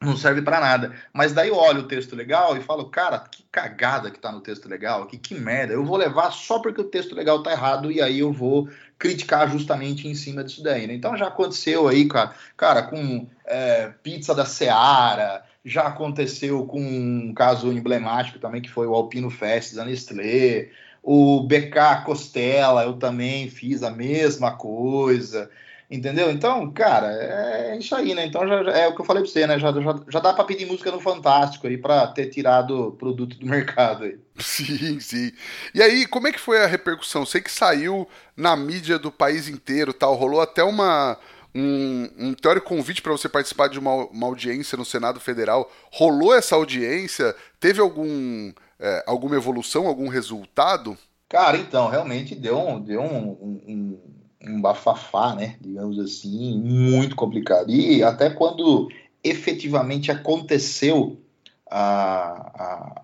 [0.01, 0.95] Não serve para nada.
[1.13, 4.41] Mas daí eu olho o texto legal e falo, cara, que cagada que tá no
[4.41, 5.73] texto legal, que, que merda.
[5.73, 9.47] Eu vou levar só porque o texto legal tá errado e aí eu vou criticar
[9.51, 10.87] justamente em cima disso daí.
[10.87, 10.95] Né?
[10.95, 17.31] Então já aconteceu aí, cara, cara com é, pizza da Seara, já aconteceu com um
[17.33, 20.69] caso emblemático também, que foi o Alpino Fest da Nestlé.
[21.03, 25.49] O BK Costela, eu também fiz a mesma coisa.
[25.91, 26.31] Entendeu?
[26.31, 28.25] Então, cara, é isso aí, né?
[28.25, 29.59] Então já, já é o que eu falei pra você, né?
[29.59, 33.45] Já, já, já dá pra pedir música no Fantástico aí pra ter tirado produto do
[33.49, 34.17] mercado aí.
[34.39, 35.33] Sim, sim.
[35.75, 37.25] E aí, como é que foi a repercussão?
[37.25, 41.17] Sei que saiu na mídia do país inteiro tal, rolou até uma
[41.53, 45.69] um, um teórico convite para você participar de uma, uma, audiência no Senado Federal.
[45.91, 47.35] Rolou essa audiência?
[47.59, 50.97] Teve algum, é, alguma evolução, algum resultado?
[51.29, 53.99] Cara, então, realmente deu um, deu um, um,
[54.43, 55.55] um bafafá, né?
[55.61, 57.71] Digamos assim, muito complicado.
[57.71, 58.89] E até quando
[59.23, 61.17] efetivamente aconteceu
[61.69, 63.03] a,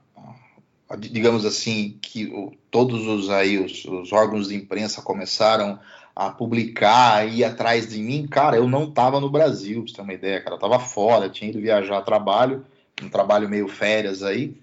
[0.90, 5.80] a, digamos assim, que o, todos os aí os, os órgãos de imprensa começaram
[6.16, 10.02] a publicar, ir atrás de mim, cara, eu não tava no Brasil, pra você ter
[10.02, 12.66] uma ideia, cara, eu tava fora, tinha ido viajar a trabalho,
[13.04, 14.60] um trabalho meio férias aí,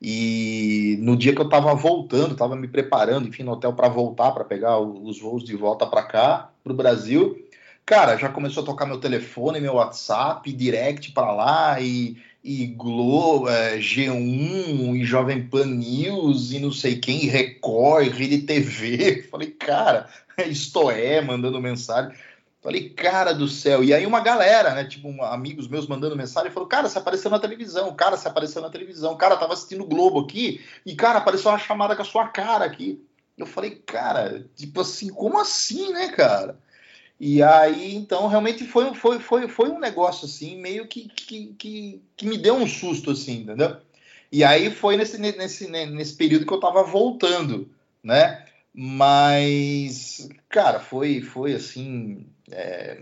[0.00, 4.32] e no dia que eu tava voltando, tava me preparando, enfim, no hotel para voltar,
[4.32, 7.36] para pegar os voos de volta para cá, pro Brasil,
[7.84, 13.48] cara, já começou a tocar meu telefone, meu WhatsApp, direct para lá, e e Globo,
[13.48, 19.22] é, G1, e Jovem Pan News, e não sei quem, Record, Rede TV.
[19.28, 20.08] Falei, cara,
[20.46, 22.16] isto é, mandando mensagem.
[22.66, 23.84] Falei, cara do céu.
[23.84, 27.30] E aí uma galera, né, tipo, um, amigos meus mandando mensagem, falou, cara, você apareceu
[27.30, 31.20] na televisão, cara, você apareceu na televisão, cara, tava assistindo o Globo aqui, e, cara,
[31.20, 33.00] apareceu uma chamada com a sua cara aqui.
[33.38, 36.58] Eu falei, cara, tipo assim, como assim, né, cara?
[37.20, 42.02] E aí, então, realmente foi, foi, foi, foi um negócio assim, meio que, que, que,
[42.16, 43.76] que me deu um susto, assim, entendeu?
[44.32, 47.70] E aí foi nesse, nesse, nesse período que eu tava voltando,
[48.02, 48.44] né?
[48.74, 52.26] Mas, cara, foi, foi assim.
[52.50, 52.98] É,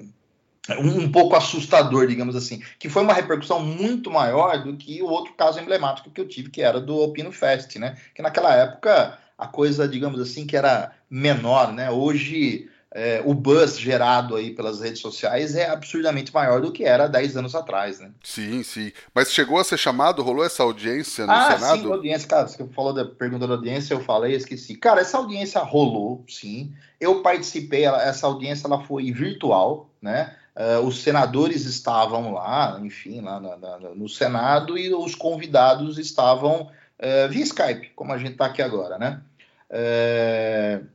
[0.70, 5.08] um, um, pouco assustador, digamos assim, que foi uma repercussão muito maior do que o
[5.08, 7.96] outro caso emblemático que eu tive, que era do Opino Fest, né?
[8.14, 11.90] Que naquela época a coisa, digamos assim, que era menor, né?
[11.90, 17.08] Hoje é, o buzz gerado aí pelas redes sociais é absurdamente maior do que era
[17.08, 18.12] 10 anos atrás, né?
[18.22, 18.92] Sim, sim.
[19.12, 21.80] Mas chegou a ser chamado, rolou essa audiência no ah, Senado?
[21.80, 24.76] Sim, audiência, cara, você falou da pergunta da audiência, eu falei, esqueci.
[24.76, 26.72] Cara, essa audiência rolou, sim.
[27.00, 30.36] Eu participei, essa audiência ela foi virtual, né?
[30.54, 36.70] Uh, os senadores estavam lá, enfim, lá na, na, no Senado e os convidados estavam
[37.00, 39.20] uh, via Skype, como a gente está aqui agora, né?
[39.68, 40.93] Uh,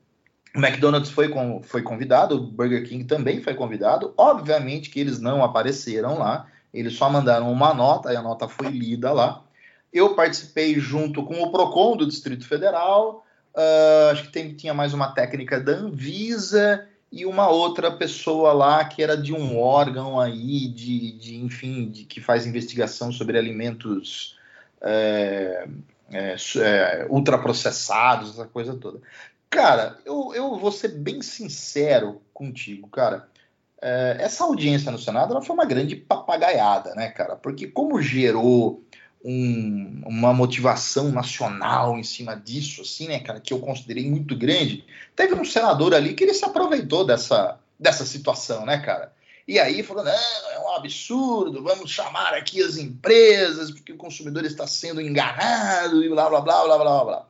[0.59, 4.13] o McDonald's foi, com, foi convidado, o Burger King também foi convidado.
[4.17, 8.67] Obviamente que eles não apareceram lá, eles só mandaram uma nota e a nota foi
[8.67, 9.41] lida lá.
[9.91, 14.93] Eu participei junto com o PROCON do Distrito Federal, uh, acho que tem, tinha mais
[14.93, 20.67] uma técnica da Anvisa e uma outra pessoa lá que era de um órgão aí,
[20.67, 24.37] de, de enfim, de, que faz investigação sobre alimentos.
[24.81, 25.67] É,
[26.11, 28.99] é, é, ultraprocessados, essa coisa toda.
[29.49, 33.27] Cara, eu, eu vou ser bem sincero contigo, cara.
[33.81, 37.35] É, essa audiência no Senado ela foi uma grande papagaiada, né, cara?
[37.35, 38.83] Porque como gerou
[39.23, 44.85] um, uma motivação nacional em cima disso, assim, né, cara, que eu considerei muito grande,
[45.15, 49.13] teve um senador ali que ele se aproveitou dessa, dessa situação, né, cara?
[49.47, 54.45] E aí falou, não, é um absurdo, vamos chamar aqui as empresas, porque o consumidor
[54.45, 57.25] está sendo enganado e blá blá blá blá blá blá.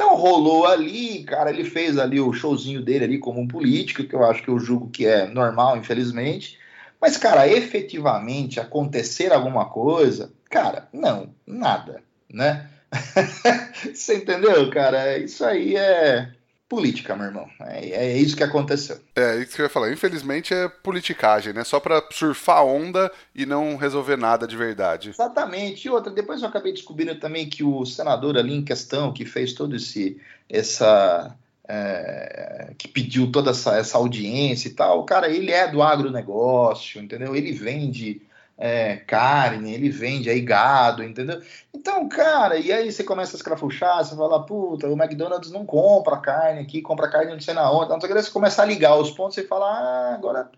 [0.00, 4.14] Então rolou ali, cara, ele fez ali o showzinho dele ali como um político, que
[4.14, 6.58] eu acho que eu julgo que é normal, infelizmente.
[6.98, 12.66] Mas, cara, efetivamente acontecer alguma coisa, cara, não, nada, né?
[13.92, 15.18] Você entendeu, cara?
[15.18, 16.30] Isso aí é
[16.70, 17.50] política, meu irmão.
[17.58, 19.00] É, é, isso que aconteceu.
[19.16, 19.92] É, isso que eu ia falar.
[19.92, 21.64] Infelizmente é politicagem, né?
[21.64, 25.10] Só para surfar onda e não resolver nada de verdade.
[25.10, 25.88] Exatamente.
[25.88, 29.52] E outra, depois eu acabei descobrindo também que o senador ali em questão, que fez
[29.52, 30.18] todo esse.
[30.48, 31.36] essa.
[31.72, 37.36] É, que pediu toda essa, essa audiência e tal, cara, ele é do agronegócio, entendeu?
[37.36, 38.20] Ele vende
[38.60, 41.40] é, carne, ele vende aí gado, entendeu?
[41.72, 46.18] Então, cara, e aí você começa a escrafuchar, você fala, puta, o McDonald's não compra
[46.18, 49.38] carne aqui, compra carne não sei na onde, então você começa a ligar os pontos
[49.38, 50.50] e fala, ah, agora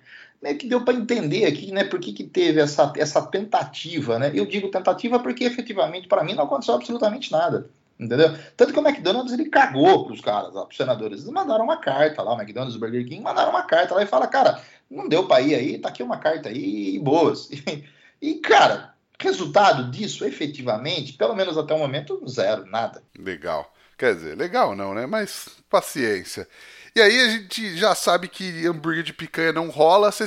[0.43, 4.33] meio que deu para entender aqui, né, por que, que teve essa, essa tentativa, né?
[4.35, 7.71] Eu digo tentativa porque efetivamente para mim não aconteceu absolutamente nada.
[8.03, 8.37] Entendeu?
[8.57, 11.21] Tanto que o McDonald's ele cagou para os caras, para os senadores.
[11.21, 14.07] Eles mandaram uma carta lá, o McDonald's, o Burger King mandaram uma carta lá e
[14.07, 14.61] fala, cara,
[14.91, 17.49] não deu para ir aí, tá aqui uma carta aí e boas.
[18.25, 23.03] E, cara, resultado disso, efetivamente, pelo menos até o momento, zero, nada.
[23.19, 23.75] Legal.
[23.99, 25.07] Quer dizer, legal não, né?
[25.07, 26.49] Mas paciência.
[26.95, 30.27] E aí a gente já sabe que hambúrguer de picanha não rola, você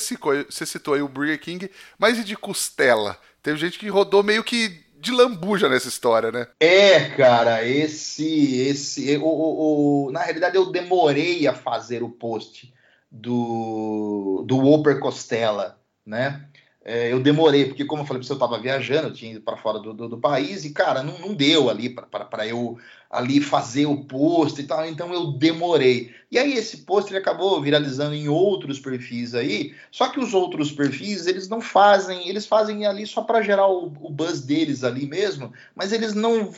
[0.66, 3.18] citou aí o Burger King, mas e de costela?
[3.42, 6.48] Teve gente que rodou meio que de lambuja nessa história, né?
[6.60, 8.62] É, cara, esse.
[8.62, 12.74] esse o, o, o, na realidade, eu demorei a fazer o post
[13.10, 16.48] do, do Whopper Costela, né?
[16.84, 19.80] É, eu demorei, porque como eu falei, eu estava viajando, eu tinha ido para fora
[19.80, 22.78] do, do, do, país e, cara, não, não deu ali para eu
[23.10, 26.14] ali fazer o post e tal, então eu demorei.
[26.32, 30.72] E aí esse post ele acabou viralizando em outros perfis aí, só que os outros
[30.72, 35.06] perfis, eles não fazem, eles fazem ali só para gerar o, o, buzz deles ali
[35.06, 36.52] mesmo, mas eles não,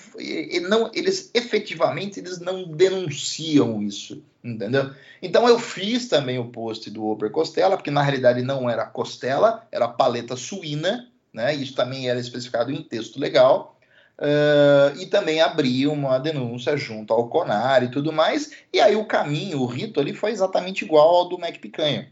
[0.68, 4.92] não, eles efetivamente, eles não denunciam isso, entendeu?
[5.22, 9.68] Então eu fiz também o post do Oper Costela, porque na realidade não era costela,
[9.72, 11.54] era paleta suína, né?
[11.54, 13.77] Isso também era especificado em texto legal.
[14.20, 18.52] Uh, e também abri uma denúncia junto ao CONAR e tudo mais.
[18.74, 22.12] E aí o caminho, o rito ali foi exatamente igual ao do Mac Picanha.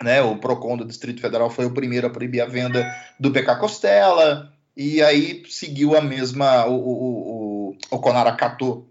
[0.00, 2.84] Né, o PROCON do Distrito Federal foi o primeiro a proibir a venda
[3.20, 6.66] do PK Costela, e aí seguiu a mesma.
[6.66, 8.88] O, o, o, o CONAR acatou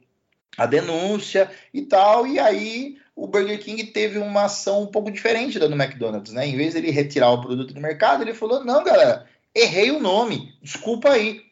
[0.58, 5.60] a denúncia e tal, e aí o Burger King teve uma ação um pouco diferente
[5.60, 6.48] da do McDonald's, né?
[6.48, 10.54] Em vez dele retirar o produto do mercado, ele falou: não, galera, errei o nome,
[10.62, 11.51] desculpa aí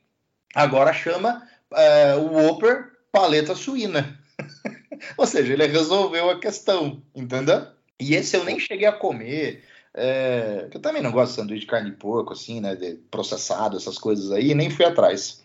[0.53, 4.17] agora chama é, o Whopper paleta suína.
[5.17, 7.67] Ou seja, ele resolveu a questão, entendeu?
[7.99, 9.63] E esse eu nem cheguei a comer.
[9.93, 12.75] É, eu também não gosto de sanduíche de carne de porco, assim, né?
[12.75, 15.43] De processado, essas coisas aí, nem fui atrás.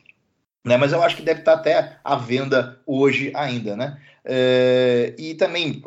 [0.64, 4.00] Né, mas eu acho que deve estar até à venda hoje ainda, né?
[4.24, 5.82] É, e também,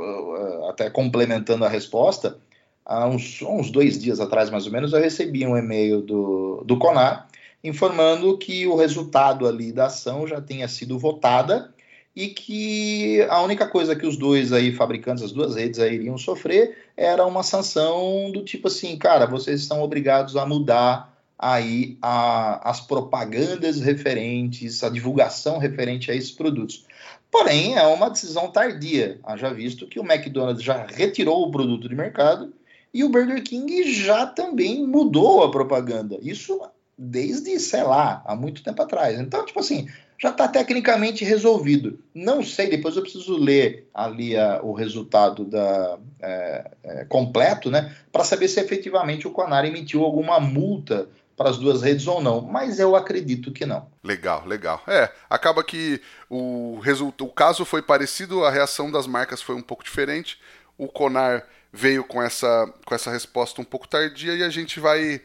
[0.69, 2.37] até complementando a resposta,
[2.85, 6.77] há uns, uns dois dias atrás, mais ou menos, eu recebi um e-mail do, do
[6.77, 7.27] CONAR
[7.63, 11.73] informando que o resultado ali da ação já tenha sido votada
[12.15, 16.17] e que a única coisa que os dois aí fabricantes, as duas redes aí iriam
[16.17, 22.67] sofrer era uma sanção do tipo assim, cara, vocês estão obrigados a mudar aí a,
[22.69, 26.85] as propagandas referentes, a divulgação referente a esses produtos.
[27.29, 31.93] Porém, é uma decisão tardia, haja visto que o McDonald's já retirou o produto de
[31.93, 32.51] mercado
[32.91, 36.17] e o Burger King já também mudou a propaganda.
[36.21, 36.59] Isso
[36.97, 39.19] desde, sei lá, há muito tempo atrás.
[39.19, 39.87] Então, tipo assim,
[40.19, 41.99] já está tecnicamente resolvido.
[42.13, 47.95] Não sei, depois eu preciso ler ali a, o resultado da, é, é, completo, né,
[48.11, 52.41] para saber se efetivamente o Conar emitiu alguma multa para as duas redes ou não,
[52.41, 53.87] mas eu acredito que não.
[54.03, 54.81] Legal, legal.
[54.87, 56.79] É, acaba que o,
[57.21, 60.39] o caso foi parecido, a reação das marcas foi um pouco diferente.
[60.79, 65.21] O Conar veio com essa, com essa resposta um pouco tardia e a gente vai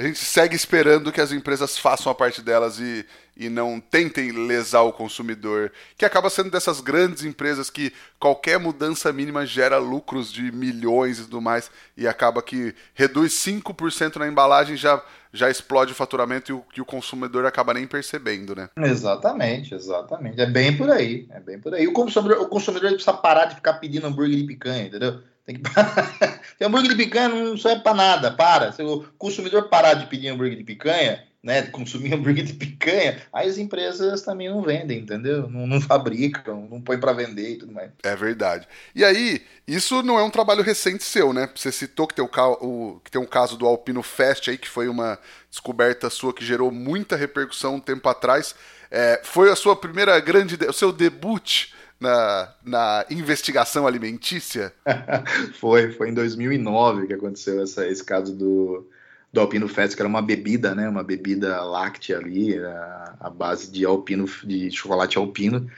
[0.00, 3.04] a gente segue esperando que as empresas façam a parte delas e,
[3.36, 9.12] e não tentem lesar o consumidor, que acaba sendo dessas grandes empresas que qualquer mudança
[9.12, 14.74] mínima gera lucros de milhões e tudo mais, e acaba que reduz 5% na embalagem
[14.74, 18.68] já já explode o faturamento e o, que o consumidor acaba nem percebendo, né?
[18.78, 20.40] Exatamente, exatamente.
[20.40, 21.86] É bem por aí, é bem por aí.
[21.86, 25.20] O consumidor, o consumidor precisa parar de ficar pedindo hambúrguer de picanha, entendeu?
[25.44, 25.62] Tem que
[26.58, 28.72] Tem hambúrguer de picanha não serve para nada, para.
[28.72, 33.48] Se o consumidor parar de pedir hambúrguer de picanha, né, consumir hambúrguer de picanha, aí
[33.48, 35.48] as empresas também não vendem, entendeu?
[35.48, 37.90] Não, não fabricam, não põem para vender e tudo mais.
[38.02, 38.68] É verdade.
[38.94, 41.48] E aí, isso não é um trabalho recente seu, né?
[41.54, 44.88] Você citou que tem, o, que tem um caso do Alpino Fest aí, que foi
[44.88, 45.18] uma
[45.50, 48.54] descoberta sua que gerou muita repercussão um tempo atrás.
[48.90, 51.68] É, foi a sua primeira grande, o seu debut
[52.00, 54.72] na, na investigação alimentícia?
[55.60, 58.88] foi, foi em 2009 que aconteceu essa, esse caso do,
[59.32, 63.84] do Alpino Fest, que era uma bebida, né, uma bebida láctea ali, a, base de
[63.84, 65.70] alpino, de chocolate alpino.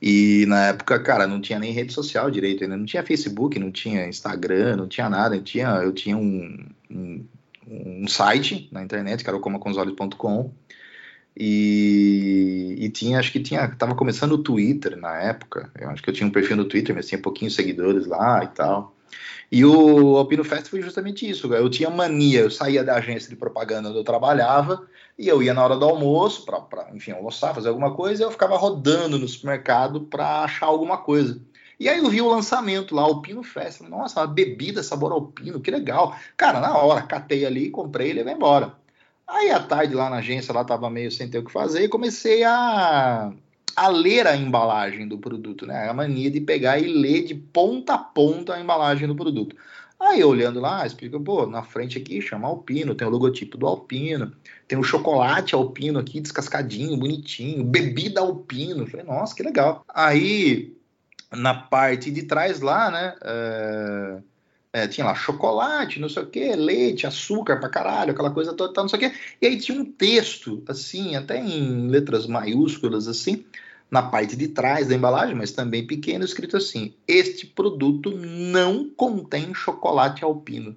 [0.00, 3.72] E na época, cara, não tinha nem rede social direito ainda, não tinha Facebook, não
[3.72, 5.34] tinha Instagram, não tinha nada.
[5.34, 7.24] Eu tinha, eu tinha um, um,
[7.66, 10.52] um site na internet, que era o comaconsolhos.com,
[11.36, 15.70] e, e, tinha, acho que tinha, tava começando o Twitter na época.
[15.78, 18.48] Eu acho que eu tinha um perfil no Twitter, mas tinha pouquinhos seguidores lá e
[18.48, 18.94] tal.
[19.50, 21.52] E o Alpino Fest foi justamente isso.
[21.52, 24.86] Eu tinha mania, eu saía da agência de propaganda onde eu trabalhava
[25.18, 28.30] e eu ia na hora do almoço, para, enfim, almoçar, fazer alguma coisa, e eu
[28.30, 31.40] ficava rodando no supermercado para achar alguma coisa.
[31.78, 33.80] E aí eu vi o lançamento lá, Alpino Fest.
[33.82, 36.16] Nossa, uma bebida sabor alpino, que legal.
[36.36, 38.74] Cara, na hora, catei ali, comprei e levei embora.
[39.26, 41.88] Aí à tarde lá na agência, lá tava meio sem ter o que fazer, e
[41.88, 43.32] comecei a,
[43.74, 45.88] a ler a embalagem do produto, né?
[45.88, 49.56] A mania de pegar e ler de ponta a ponta a embalagem do produto.
[49.98, 54.32] Aí olhando lá, explica, pô, na frente aqui chama Alpino, tem o logotipo do Alpino,
[54.68, 58.86] tem o chocolate Alpino aqui descascadinho, bonitinho, bebida Alpino.
[58.86, 59.84] Falei, nossa, que legal.
[59.88, 60.76] Aí
[61.32, 63.14] na parte de trás lá, né?
[63.22, 64.33] É
[64.74, 68.82] é, tinha lá chocolate, não sei o que, leite, açúcar pra caralho, aquela coisa toda,
[68.82, 69.18] não sei o que.
[69.40, 73.44] E aí tinha um texto, assim, até em letras maiúsculas, assim,
[73.88, 79.54] na parte de trás da embalagem, mas também pequeno, escrito assim: Este produto não contém
[79.54, 80.76] chocolate alpino.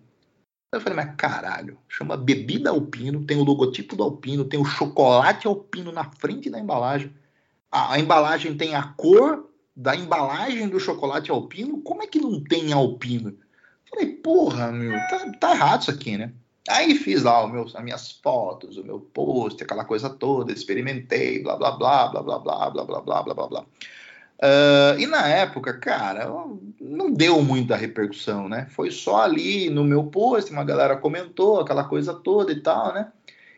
[0.72, 5.48] Eu falei, mas caralho, chama bebida alpino, tem o logotipo do alpino, tem o chocolate
[5.48, 7.12] alpino na frente da embalagem.
[7.72, 11.82] A, a embalagem tem a cor da embalagem do chocolate alpino.
[11.82, 13.47] Como é que não tem alpino?
[13.90, 16.32] Falei, porra, meu, tá, tá errado isso aqui, né?
[16.70, 21.42] Aí fiz lá o meu, as minhas fotos, o meu post, aquela coisa toda, experimentei,
[21.42, 23.66] blá blá blá, blá blá blá, blá blá blá, blá blá blá.
[24.40, 26.30] Uh, e na época, cara,
[26.80, 28.68] não deu muita repercussão, né?
[28.70, 33.12] Foi só ali no meu post, uma galera comentou aquela coisa toda e tal, né?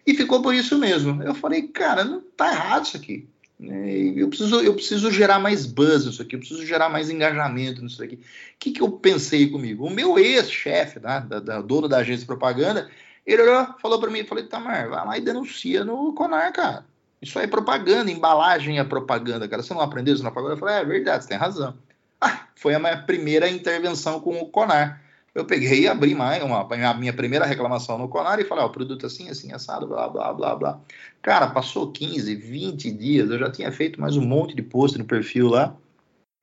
[0.05, 1.21] E ficou por isso mesmo.
[1.21, 3.27] Eu falei, cara, não tá errado isso aqui.
[3.59, 4.13] Né?
[4.15, 8.01] Eu preciso, eu preciso gerar mais buzz nisso aqui, eu preciso gerar mais engajamento nisso
[8.01, 8.15] aqui.
[8.15, 8.19] O
[8.57, 9.85] que, que eu pensei comigo?
[9.85, 12.89] O meu ex-chefe, né, da, da, dono da agência de propaganda,
[13.25, 13.43] ele
[13.81, 16.85] falou para mim, falei, Tamar, vai lá e denuncia no Conar, cara.
[17.21, 19.61] Isso aí é propaganda, embalagem é propaganda, cara.
[19.61, 20.55] Você não aprendeu isso na propaganda?
[20.55, 21.77] Eu falei, é verdade, você tem razão.
[22.21, 25.01] Ah, foi a minha primeira intervenção com o Conar
[25.39, 28.67] eu peguei e abri mais uma, a minha primeira reclamação no Conar e falei, ó,
[28.67, 30.81] oh, produto assim, assim, assado, blá, blá, blá, blá.
[31.21, 35.05] Cara, passou 15, 20 dias, eu já tinha feito mais um monte de post no
[35.05, 35.75] perfil lá,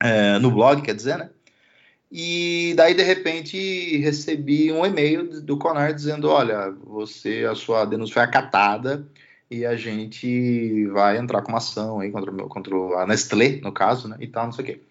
[0.01, 1.29] é, no blog, quer dizer, né?
[2.11, 8.13] E daí, de repente, recebi um e-mail do Conar dizendo, olha, você, a sua denúncia
[8.13, 9.05] foi acatada
[9.51, 14.07] e a gente vai entrar com uma ação aí contra, contra a Nestlé, no caso,
[14.07, 14.81] né, e tal, não sei o quê.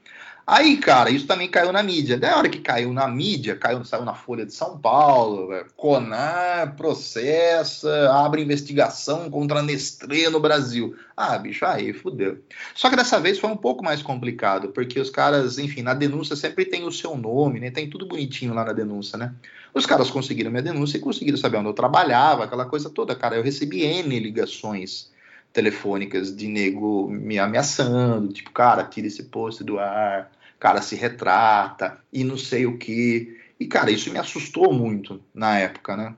[0.47, 2.17] Aí, cara, isso também caiu na mídia.
[2.17, 6.77] Da hora que caiu na mídia, caiu, saiu na Folha de São Paulo, é, Conar
[6.77, 10.95] processa, abre investigação contra a Nestlé no Brasil.
[11.17, 12.39] Ah, bicho, aí fudeu.
[12.77, 16.37] Só que dessa vez foi um pouco mais complicado, porque os caras, enfim, na denúncia
[16.37, 17.73] sempre tem o seu nome, né?
[17.73, 19.35] Tem tudo bonitinho lá na denúncia, né?
[19.75, 23.35] Os caras conseguiram minha denúncia e conseguiram saber onde eu trabalhava, aquela coisa toda, cara.
[23.35, 25.11] Eu recebi N ligações
[25.53, 31.99] telefônicas de nego me ameaçando, tipo, cara, tira esse post do ar, cara se retrata
[32.13, 33.39] e não sei o que.
[33.59, 36.15] E, cara, isso me assustou muito na época, né?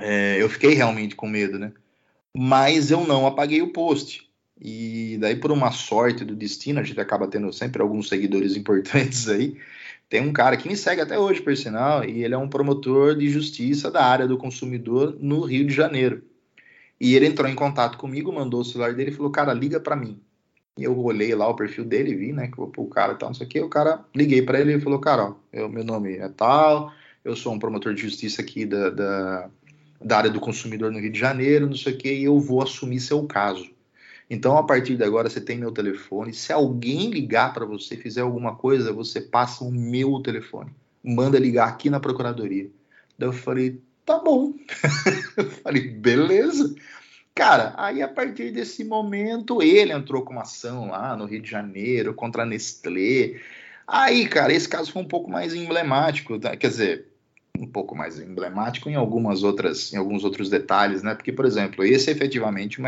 [0.00, 1.72] É, eu fiquei realmente com medo, né?
[2.36, 4.28] Mas eu não apaguei o post.
[4.60, 9.28] E daí, por uma sorte do destino, a gente acaba tendo sempre alguns seguidores importantes
[9.28, 9.56] aí.
[10.08, 13.14] Tem um cara que me segue até hoje, por sinal, e ele é um promotor
[13.14, 16.22] de justiça da área do consumidor no Rio de Janeiro.
[17.00, 19.94] E ele entrou em contato comigo, mandou o celular dele e falou: Cara, liga para
[19.94, 20.20] mim.
[20.78, 23.48] E eu olhei lá o perfil dele, vi, né, que o cara tal, não sei
[23.48, 26.28] o que, o cara, liguei para ele e falou, cara, ó, eu, meu nome é
[26.28, 26.92] tal,
[27.24, 29.50] eu sou um promotor de justiça aqui da, da,
[30.00, 32.62] da, área do consumidor no Rio de Janeiro, não sei o que, e eu vou
[32.62, 33.68] assumir seu caso.
[34.30, 36.32] Então, a partir de agora, você tem meu telefone.
[36.32, 40.70] Se alguém ligar para você, fizer alguma coisa, você passa o meu telefone.
[41.02, 42.70] Manda ligar aqui na procuradoria.
[43.18, 44.54] Daí eu falei, tá bom.
[45.36, 46.72] eu falei, beleza.
[47.38, 51.48] Cara, aí a partir desse momento ele entrou com uma ação lá no Rio de
[51.48, 53.40] Janeiro contra a Nestlé.
[53.86, 56.56] Aí, cara, esse caso foi um pouco mais emblemático, tá?
[56.56, 57.06] quer dizer,
[57.56, 61.14] um pouco mais emblemático em algumas outras, em alguns outros detalhes, né?
[61.14, 62.84] Porque, por exemplo, esse efetivamente o,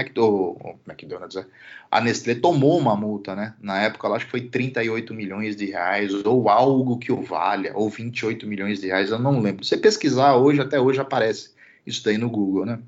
[0.84, 1.46] McDonald's, é,
[1.88, 3.54] a Nestlé tomou uma multa, né?
[3.60, 7.70] Na época, eu acho que foi 38 milhões de reais, ou algo que o valha,
[7.76, 9.62] ou 28 milhões de reais, eu não lembro.
[9.62, 11.50] Se você pesquisar hoje, até hoje aparece
[11.86, 12.80] isso daí no Google, né?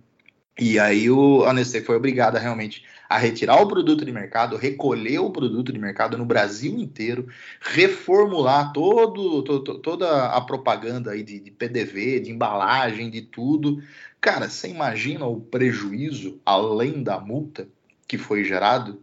[0.58, 5.30] E aí o, Nestlé foi obrigada realmente a retirar o produto de mercado, recolher o
[5.30, 7.26] produto de mercado no Brasil inteiro,
[7.60, 13.82] reformular todo, todo toda a propaganda aí de, de, PDV, de embalagem, de tudo.
[14.20, 17.66] Cara, você imagina o prejuízo além da multa
[18.06, 19.02] que foi gerado?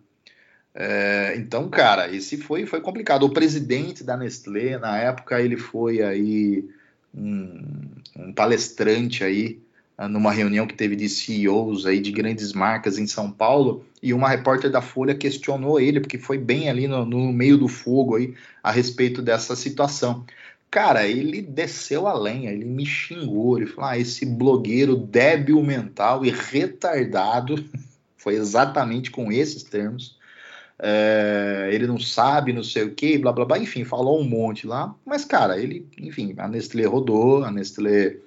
[0.73, 3.23] É, então, cara, esse foi, foi complicado.
[3.23, 6.69] O presidente da Nestlé, na época, ele foi aí
[7.13, 9.59] um, um palestrante aí
[10.07, 14.29] numa reunião que teve de CEOs aí de grandes marcas em São Paulo e uma
[14.29, 18.33] repórter da Folha questionou ele porque foi bem ali no, no meio do fogo aí
[18.63, 20.25] a respeito dessa situação.
[20.71, 26.23] Cara, ele desceu a lenha, ele me xingou, ele falou: ah, esse blogueiro débil mental
[26.23, 27.63] e retardado,
[28.15, 30.17] foi exatamente com esses termos.
[30.81, 34.65] É, ele não sabe, não sei o que, blá blá blá, enfim, falou um monte
[34.65, 34.95] lá.
[35.05, 38.17] Mas, cara, ele, enfim, a Nestlé rodou, a Nestlé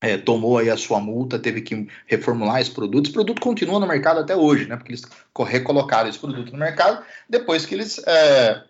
[0.00, 3.06] é, tomou aí a sua multa, teve que reformular esse produto.
[3.06, 4.76] Esse produto continua no mercado até hoje, né?
[4.76, 5.02] Porque eles
[5.46, 8.62] recolocaram esse produto no mercado depois que eles, é,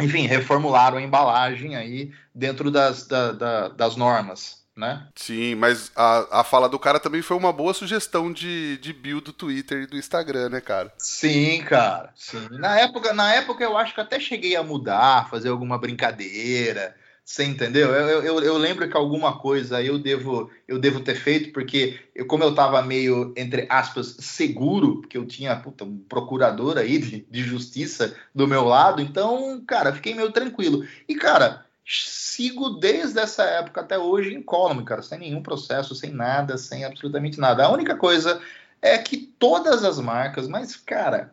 [0.00, 4.64] enfim, reformularam a embalagem aí dentro das, da, da, das normas.
[4.76, 5.06] Né?
[5.14, 9.26] Sim, mas a, a fala do cara também foi uma boa sugestão de, de build
[9.26, 10.92] do Twitter e do Instagram, né, cara?
[10.98, 12.10] Sim, cara.
[12.16, 12.48] Sim.
[12.50, 16.96] Na época, na época eu acho que até cheguei a mudar, fazer alguma brincadeira.
[17.24, 17.90] Você entendeu?
[17.90, 22.26] Eu, eu, eu, lembro que alguma coisa eu devo eu devo ter feito, porque eu,
[22.26, 27.26] como eu estava meio, entre aspas, seguro, porque eu tinha puta, um procurador aí de,
[27.30, 30.86] de justiça do meu lado, então, cara, fiquei meio tranquilo.
[31.08, 36.58] E, cara, sigo desde essa época até hoje incólume, cara, sem nenhum processo, sem nada,
[36.58, 37.64] sem absolutamente nada.
[37.64, 38.38] A única coisa
[38.82, 41.32] é que todas as marcas, mas, cara,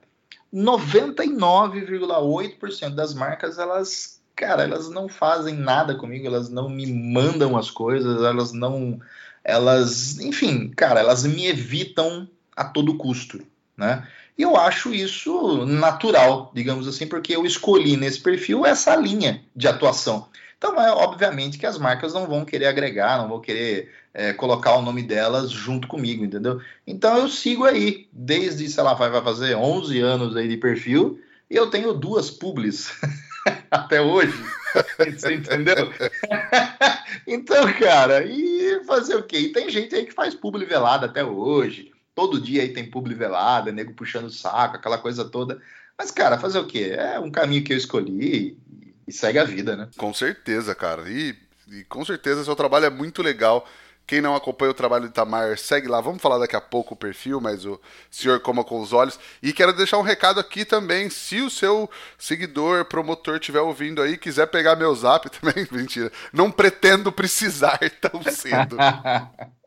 [0.53, 7.69] 99,8% das marcas, elas cara, elas não fazem nada comigo, elas não me mandam as
[7.69, 8.99] coisas, elas não.
[9.43, 13.41] Elas, enfim, cara, elas me evitam a todo custo,
[13.75, 14.07] né?
[14.37, 19.67] E eu acho isso natural, digamos assim, porque eu escolhi nesse perfil essa linha de
[19.67, 20.27] atuação.
[20.57, 24.75] Então, é obviamente que as marcas não vão querer agregar, não vão querer é, colocar
[24.75, 26.61] o nome delas junto comigo, entendeu?
[26.85, 31.19] Então, eu sigo aí, desde, sei lá, vai, fazer 11 anos aí de perfil,
[31.49, 32.91] e eu tenho duas publis
[33.69, 34.33] até hoje.
[34.97, 35.91] Você entendeu?
[37.27, 39.39] então, cara, e fazer o quê?
[39.39, 41.91] E tem gente aí que faz publi velada até hoje.
[42.13, 45.61] Todo dia aí tem publi velada, nego puxando o saco, aquela coisa toda.
[45.97, 46.93] Mas, cara, fazer o quê?
[46.97, 48.57] É um caminho que eu escolhi
[49.07, 49.89] e, segue a vida, né?
[49.97, 51.09] Com certeza, cara.
[51.09, 51.35] E,
[51.71, 53.67] e com certeza seu trabalho é muito legal.
[54.11, 56.01] Quem não acompanha o trabalho do Itamar, segue lá.
[56.01, 59.17] Vamos falar daqui a pouco o perfil, mas o senhor coma com os olhos.
[59.41, 61.09] E quero deixar um recado aqui também.
[61.09, 66.11] Se o seu seguidor, promotor, estiver ouvindo aí, quiser pegar meu zap também, mentira.
[66.33, 68.75] Não pretendo precisar tão cedo.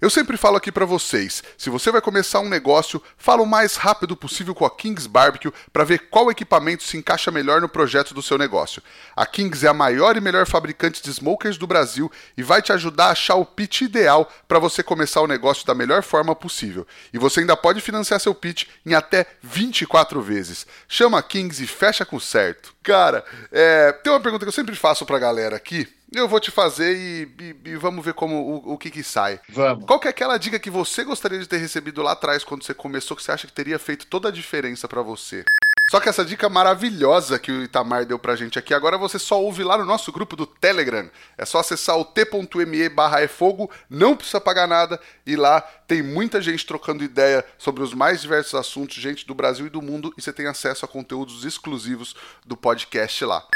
[0.00, 3.76] Eu sempre falo aqui para vocês, se você vai começar um negócio, fala o mais
[3.76, 8.14] rápido possível com a Kings Barbecue para ver qual equipamento se encaixa melhor no projeto
[8.14, 8.82] do seu negócio.
[9.16, 12.72] A Kings é a maior e melhor fabricante de smokers do Brasil e vai te
[12.72, 16.86] ajudar a achar o pitch ideal para você começar o negócio da melhor forma possível.
[17.12, 20.66] E você ainda pode financiar seu pitch em até 24 vezes.
[20.86, 22.74] Chama a Kings e fecha com certo.
[22.82, 26.50] Cara, é, tem uma pergunta que eu sempre faço pra galera aqui, eu vou te
[26.50, 29.40] fazer e, e, e vamos ver como o, o, que que sai.
[29.48, 29.84] Vamos.
[29.84, 32.74] Qual que é aquela dica que você gostaria de ter recebido lá atrás quando você
[32.74, 35.44] começou que você acha que teria feito toda a diferença para você?
[35.88, 39.40] Só que essa dica maravilhosa que o Itamar deu pra gente aqui, agora você só
[39.40, 41.08] ouve lá no nosso grupo do Telegram.
[41.38, 46.02] É só acessar o t.me barra é fogo, não precisa pagar nada, e lá tem
[46.02, 50.12] muita gente trocando ideia sobre os mais diversos assuntos, gente do Brasil e do mundo,
[50.18, 53.46] e você tem acesso a conteúdos exclusivos do podcast lá.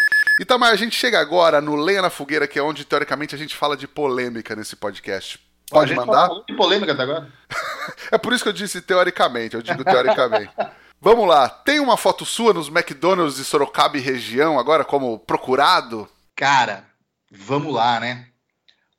[0.41, 3.57] Itamar, a gente chega agora no Lenha na Fogueira, que é onde teoricamente a gente
[3.57, 5.41] fala de polêmica nesse podcast.
[5.69, 6.29] Pode mandar?
[6.47, 7.29] de polêmica até agora.
[8.11, 10.53] é por isso que eu disse teoricamente, eu digo teoricamente.
[11.03, 16.07] Vamos lá, tem uma foto sua nos McDonald's de Sorocaba e região agora como procurado?
[16.37, 16.85] Cara,
[17.31, 18.29] vamos lá, né?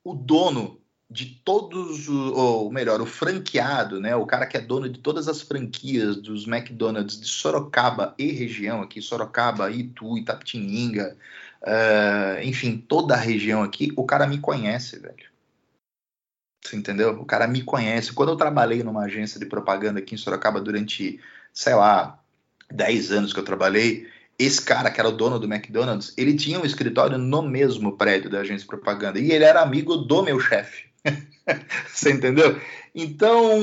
[0.04, 4.16] O dono de todos, ou melhor, o franqueado, né?
[4.16, 8.82] O cara que é dono de todas as franquias dos McDonald's de Sorocaba e região
[8.82, 11.16] aqui, Sorocaba, Itu, Itapetininga,
[11.62, 15.30] uh, enfim, toda a região aqui, o cara me conhece, velho.
[16.66, 17.12] Você entendeu?
[17.20, 18.12] O cara me conhece.
[18.12, 21.20] Quando eu trabalhei numa agência de propaganda aqui em Sorocaba durante
[21.54, 22.20] sei lá,
[22.72, 26.60] 10 anos que eu trabalhei, esse cara, que era o dono do McDonald's, ele tinha
[26.60, 29.20] um escritório no mesmo prédio da agência de propaganda.
[29.20, 30.86] E ele era amigo do meu chefe.
[31.88, 32.60] Você entendeu?
[32.94, 33.62] Então,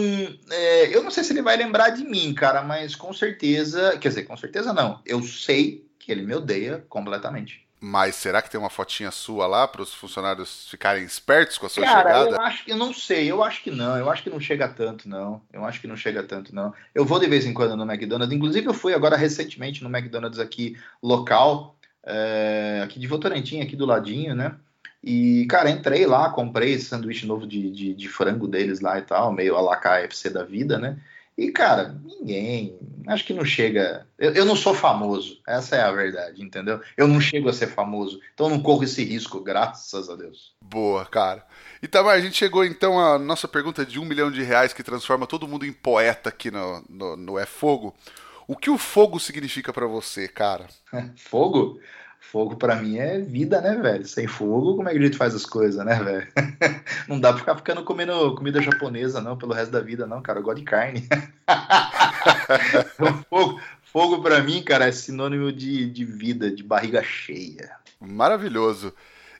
[0.50, 3.98] é, eu não sei se ele vai lembrar de mim, cara, mas com certeza.
[3.98, 5.00] Quer dizer, com certeza não.
[5.04, 7.67] Eu sei que ele me odeia completamente.
[7.80, 11.68] Mas será que tem uma fotinha sua lá para os funcionários ficarem espertos com a
[11.68, 12.30] sua Cara, chegada?
[12.30, 14.68] eu acho que eu não sei, eu acho que não, eu acho que não chega
[14.68, 15.40] tanto, não.
[15.52, 16.74] Eu acho que não chega tanto, não.
[16.92, 20.40] Eu vou de vez em quando no McDonald's, inclusive eu fui agora recentemente no McDonald's
[20.40, 24.56] aqui local, é, aqui de Votorantim, aqui do ladinho, né?
[25.02, 29.02] E, cara, entrei lá, comprei esse sanduíche novo de, de, de frango deles lá e
[29.02, 30.98] tal, meio a la KFC da vida, né?
[31.38, 32.76] E, cara, ninguém.
[33.06, 34.04] Acho que não chega.
[34.18, 36.80] Eu, eu, não sou famoso, essa é a verdade, entendeu?
[36.96, 40.52] Eu não chego a ser famoso, então não corro esse risco, graças a Deus.
[40.60, 41.46] Boa, cara.
[41.80, 45.28] Itamar, a gente chegou então à nossa pergunta de um milhão de reais que transforma
[45.28, 47.94] todo mundo em poeta aqui no, no, no É Fogo.
[48.48, 50.66] O que o fogo significa para você, cara?
[51.16, 51.78] fogo?
[52.20, 54.06] Fogo para mim é vida, né, velho?
[54.06, 56.26] Sem fogo, como é que a gente faz as coisas, né, velho?
[57.08, 60.38] não dá pra ficar ficando comendo comida japonesa, não, pelo resto da vida, não, cara.
[60.38, 61.08] Eu gosto de carne.
[63.30, 67.70] fogo, fogo para mim, cara, é sinônimo de, de vida, de barriga cheia.
[67.98, 68.92] Maravilhoso.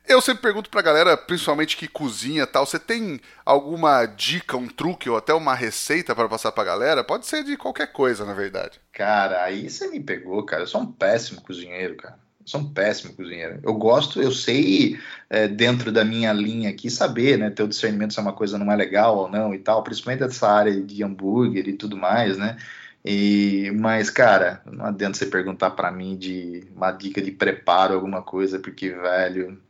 [0.07, 5.11] Eu sempre pergunto pra galera, principalmente que cozinha tal, você tem alguma dica, um truque
[5.11, 7.05] ou até uma receita para passar pra galera?
[7.05, 8.81] Pode ser de qualquer coisa, na verdade.
[8.91, 10.63] Cara, aí você me pegou, cara.
[10.63, 13.61] Eu sou um péssimo cozinheiro, cara sou um péssimo cozinheiro.
[13.63, 17.51] Eu gosto, eu sei, é, dentro da minha linha aqui, saber, né?
[17.51, 20.21] Ter o discernimento se é uma coisa não é legal ou não e tal, principalmente
[20.21, 22.57] dessa área de hambúrguer e tudo mais, né?
[23.05, 28.23] E, mas, cara, não adianta você perguntar para mim de uma dica de preparo, alguma
[28.23, 29.61] coisa, porque, velho,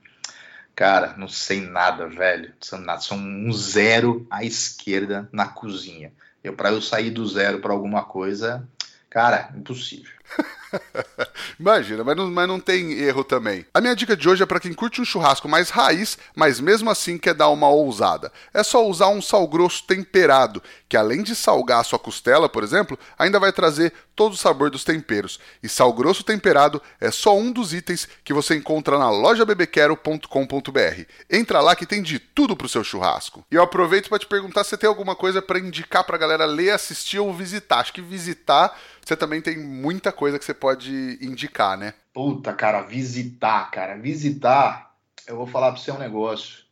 [0.75, 2.53] cara, não sei nada, velho.
[2.61, 2.79] Sou
[3.19, 6.13] um zero à esquerda na cozinha.
[6.45, 8.67] Eu, para eu sair do zero para alguma coisa,
[9.11, 10.18] cara, impossível.
[11.59, 13.67] Imagina, mas não, mas não tem erro também.
[13.73, 16.91] A minha dica de hoje é para quem curte um churrasco mais raiz, mas mesmo
[16.91, 18.33] assim quer dar uma ousada.
[18.53, 22.63] É só usar um sal grosso temperado, que além de salgar a sua costela, por
[22.63, 25.39] exemplo, ainda vai trazer todo o sabor dos temperos.
[25.63, 31.03] E sal grosso temperado é só um dos itens que você encontra na lojabebequero.com.br.
[31.31, 33.45] Entra lá que tem de tudo pro seu churrasco.
[33.51, 36.71] E eu aproveito para te perguntar se tem alguma coisa para indicar pra galera ler,
[36.71, 37.79] assistir ou visitar.
[37.79, 38.77] Acho que visitar
[39.09, 41.95] você também tem muita coisa que você pode indicar, né?
[42.13, 44.93] Puta, cara, visitar, cara, visitar,
[45.29, 46.67] eu vou falar para você um negócio.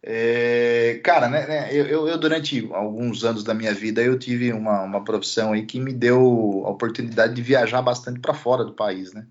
[0.00, 4.82] É, cara, né, né eu, eu, durante alguns anos da minha vida eu tive uma,
[4.82, 9.12] uma profissão aí que me deu a oportunidade de viajar bastante para fora do país,
[9.12, 9.26] né?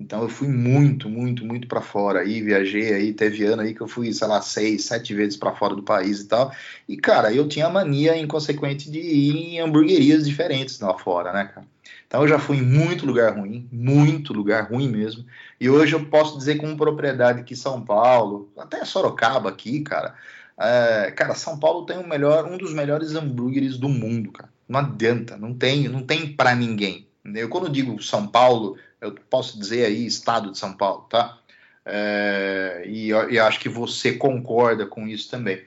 [0.00, 3.82] Então eu fui muito, muito, muito para fora aí, viajei aí, teve ano aí que
[3.82, 6.52] eu fui, sei lá, seis, sete vezes para fora do país e tal.
[6.88, 11.66] E cara, eu tinha mania inconsequente de ir em hamburguerias diferentes lá fora, né, cara?
[12.10, 15.24] Então eu já fui em muito lugar ruim, muito lugar ruim mesmo.
[15.60, 20.16] E hoje eu posso dizer com propriedade que São Paulo, até Sorocaba aqui, cara,
[20.58, 24.50] é, cara, São Paulo tem o melhor, um dos melhores hambúrgueres do mundo, cara.
[24.68, 27.06] Não adianta, não tem, não tem para ninguém.
[27.24, 31.38] Eu quando digo São Paulo, eu posso dizer aí estado de São Paulo, tá?
[31.86, 35.62] É, e, e acho que você concorda com isso também.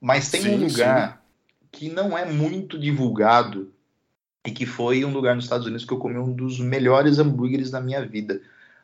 [0.00, 1.20] Mas tem sim, um lugar
[1.50, 1.68] sim.
[1.72, 3.72] que não é muito divulgado
[4.46, 7.70] e que foi um lugar nos Estados Unidos que eu comi um dos melhores hambúrgueres
[7.70, 8.40] da minha vida.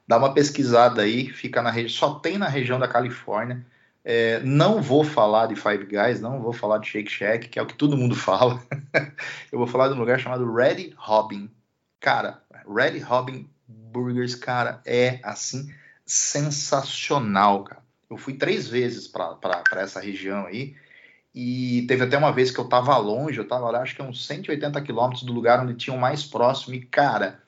[0.07, 3.65] Dá uma pesquisada aí, fica na região, só tem na região da Califórnia.
[4.05, 7.63] É, não vou falar de Five Guys, não vou falar de Shake Shack, que é
[7.63, 8.63] o que todo mundo fala.
[9.51, 11.51] eu vou falar de um lugar chamado Red Robin.
[11.99, 15.73] Cara, Red Robin Burgers, cara, é assim
[16.05, 17.83] sensacional, cara.
[18.09, 20.77] Eu fui três vezes para essa região aí
[21.37, 24.27] e teve até uma vez que eu tava longe, eu tava lá, acho que uns
[24.27, 27.39] 180 quilômetros do lugar onde tinha o mais próximo e, cara,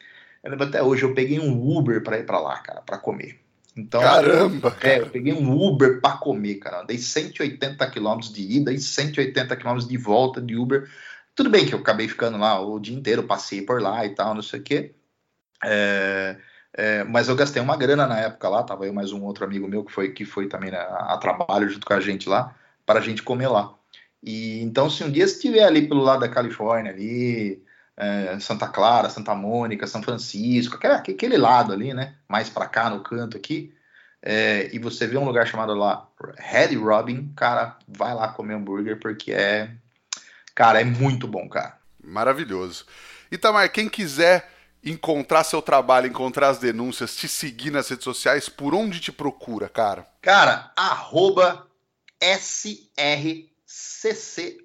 [0.45, 3.41] eu lembro até hoje, eu peguei um Uber para ir para lá, cara, para comer.
[3.75, 4.73] Então, Caramba!
[4.73, 4.93] Cara.
[4.93, 6.83] É, eu peguei um Uber para comer, cara.
[6.83, 10.87] Dei 180 quilômetros de ida e 180 quilômetros de volta de Uber.
[11.35, 14.35] Tudo bem que eu acabei ficando lá o dia inteiro, passei por lá e tal,
[14.35, 14.95] não sei o quê.
[15.65, 16.37] É,
[16.75, 19.67] é, mas eu gastei uma grana na época lá, tava eu mais um outro amigo
[19.67, 22.55] meu que foi, que foi também a, a trabalho junto com a gente lá,
[22.89, 23.75] para a gente comer lá.
[24.23, 27.63] E então, se um dia estiver ali pelo lado da Califórnia, ali,
[27.95, 32.15] é, Santa Clara, Santa Mônica, São Francisco, aquele, aquele lado ali, né?
[32.27, 33.75] Mais para cá no canto aqui,
[34.23, 36.09] é, e você vê um lugar chamado lá
[36.39, 39.71] Red Robin, cara, vai lá comer hambúrguer porque é,
[40.55, 41.77] cara, é muito bom, cara.
[42.03, 42.87] Maravilhoso.
[43.31, 44.51] Itamar, quem quiser
[44.83, 49.69] encontrar seu trabalho, encontrar as denúncias, te seguir nas redes sociais, por onde te procura,
[49.69, 50.07] cara?
[50.23, 51.68] Cara, arroba
[52.21, 54.63] SR CCOO,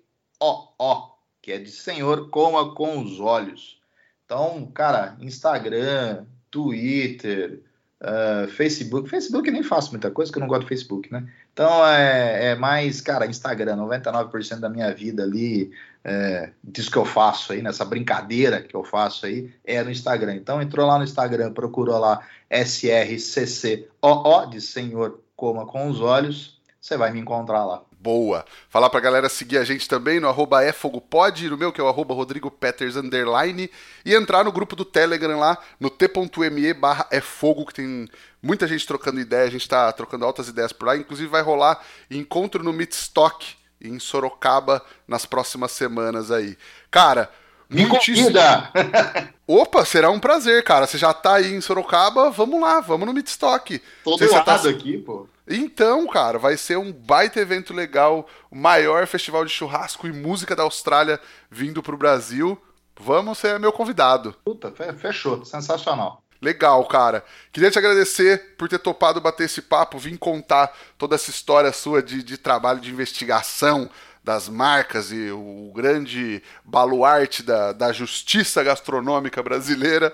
[1.41, 3.81] que é de Senhor Coma com os Olhos.
[4.25, 7.61] Então, cara, Instagram, Twitter,
[8.01, 9.09] uh, Facebook.
[9.09, 11.27] Facebook eu nem faço muita coisa, que eu não gosto do Facebook, né?
[11.51, 15.71] Então é, é mais, cara, Instagram, 99% da minha vida ali,
[16.03, 20.35] é, disso que eu faço aí, nessa brincadeira que eu faço aí, é no Instagram.
[20.35, 26.97] Então entrou lá no Instagram, procurou lá SRCCOO, de Senhor Coma com os Olhos, você
[26.97, 27.81] vai me encontrar lá.
[27.97, 28.43] Boa.
[28.67, 31.87] Falar pra galera seguir a gente também no arroba efogopod, no meu que é o
[31.87, 33.71] arroba Rodrigo Peters underline,
[34.03, 38.05] e entrar no grupo do Telegram lá, no t.me barra efogo, que tem
[38.41, 41.81] muita gente trocando ideia, a gente tá trocando altas ideias por lá, inclusive vai rolar
[42.11, 46.57] encontro no Meetstock em Sorocaba nas próximas semanas aí.
[46.91, 47.31] Cara,
[47.69, 48.69] me convida!
[49.47, 50.85] Opa, será um prazer, cara.
[50.85, 53.81] Você já tá aí em Sorocaba, vamos lá, vamos no Meetstock.
[54.03, 54.69] Todo lado tá...
[54.69, 55.29] aqui, pô.
[55.47, 60.55] Então, cara, vai ser um baita evento legal, o maior festival de churrasco e música
[60.55, 61.19] da Austrália
[61.49, 62.61] vindo pro Brasil.
[62.99, 64.35] Vamos ser meu convidado.
[64.45, 66.23] Puta, fechou, sensacional.
[66.41, 67.23] Legal, cara.
[67.51, 72.03] Queria te agradecer por ter topado bater esse papo, vir contar toda essa história sua
[72.03, 73.89] de, de trabalho de investigação
[74.23, 80.13] das marcas e o grande baluarte da, da justiça gastronômica brasileira.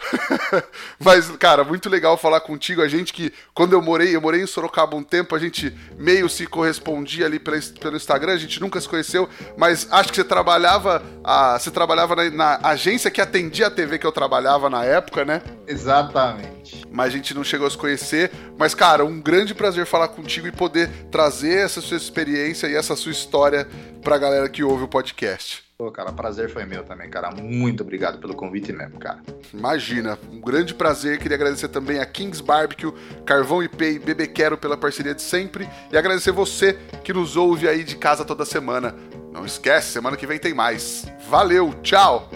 [0.98, 2.82] Mas, cara, muito legal falar contigo.
[2.82, 6.28] A gente que, quando eu morei, eu morei em Sorocaba um tempo, a gente meio
[6.28, 11.02] se correspondia ali pelo, Instagram, a gente nunca se conheceu, mas acho que você trabalhava,
[11.22, 15.24] a, você trabalhava na, na agência que atendia a TV que eu trabalhava na época,
[15.24, 15.42] né?
[15.66, 16.86] Exatamente.
[16.90, 18.30] Mas a gente não chegou a se conhecer.
[18.58, 22.96] Mas, cara, um grande prazer falar contigo e poder trazer essa sua experiência e essa
[22.96, 23.68] sua história
[24.02, 25.69] pra galera que ouve o podcast.
[25.80, 27.30] Pô, cara, prazer foi meu também, cara.
[27.30, 29.22] Muito obrigado pelo convite mesmo, cara.
[29.50, 31.18] Imagina, um grande prazer.
[31.18, 32.92] Queria agradecer também a Kings Barbecue,
[33.24, 35.66] Carvão IP e Bebê Quero pela parceria de sempre.
[35.90, 38.94] E agradecer você que nos ouve aí de casa toda semana.
[39.32, 41.10] Não esquece, semana que vem tem mais.
[41.30, 42.28] Valeu, tchau!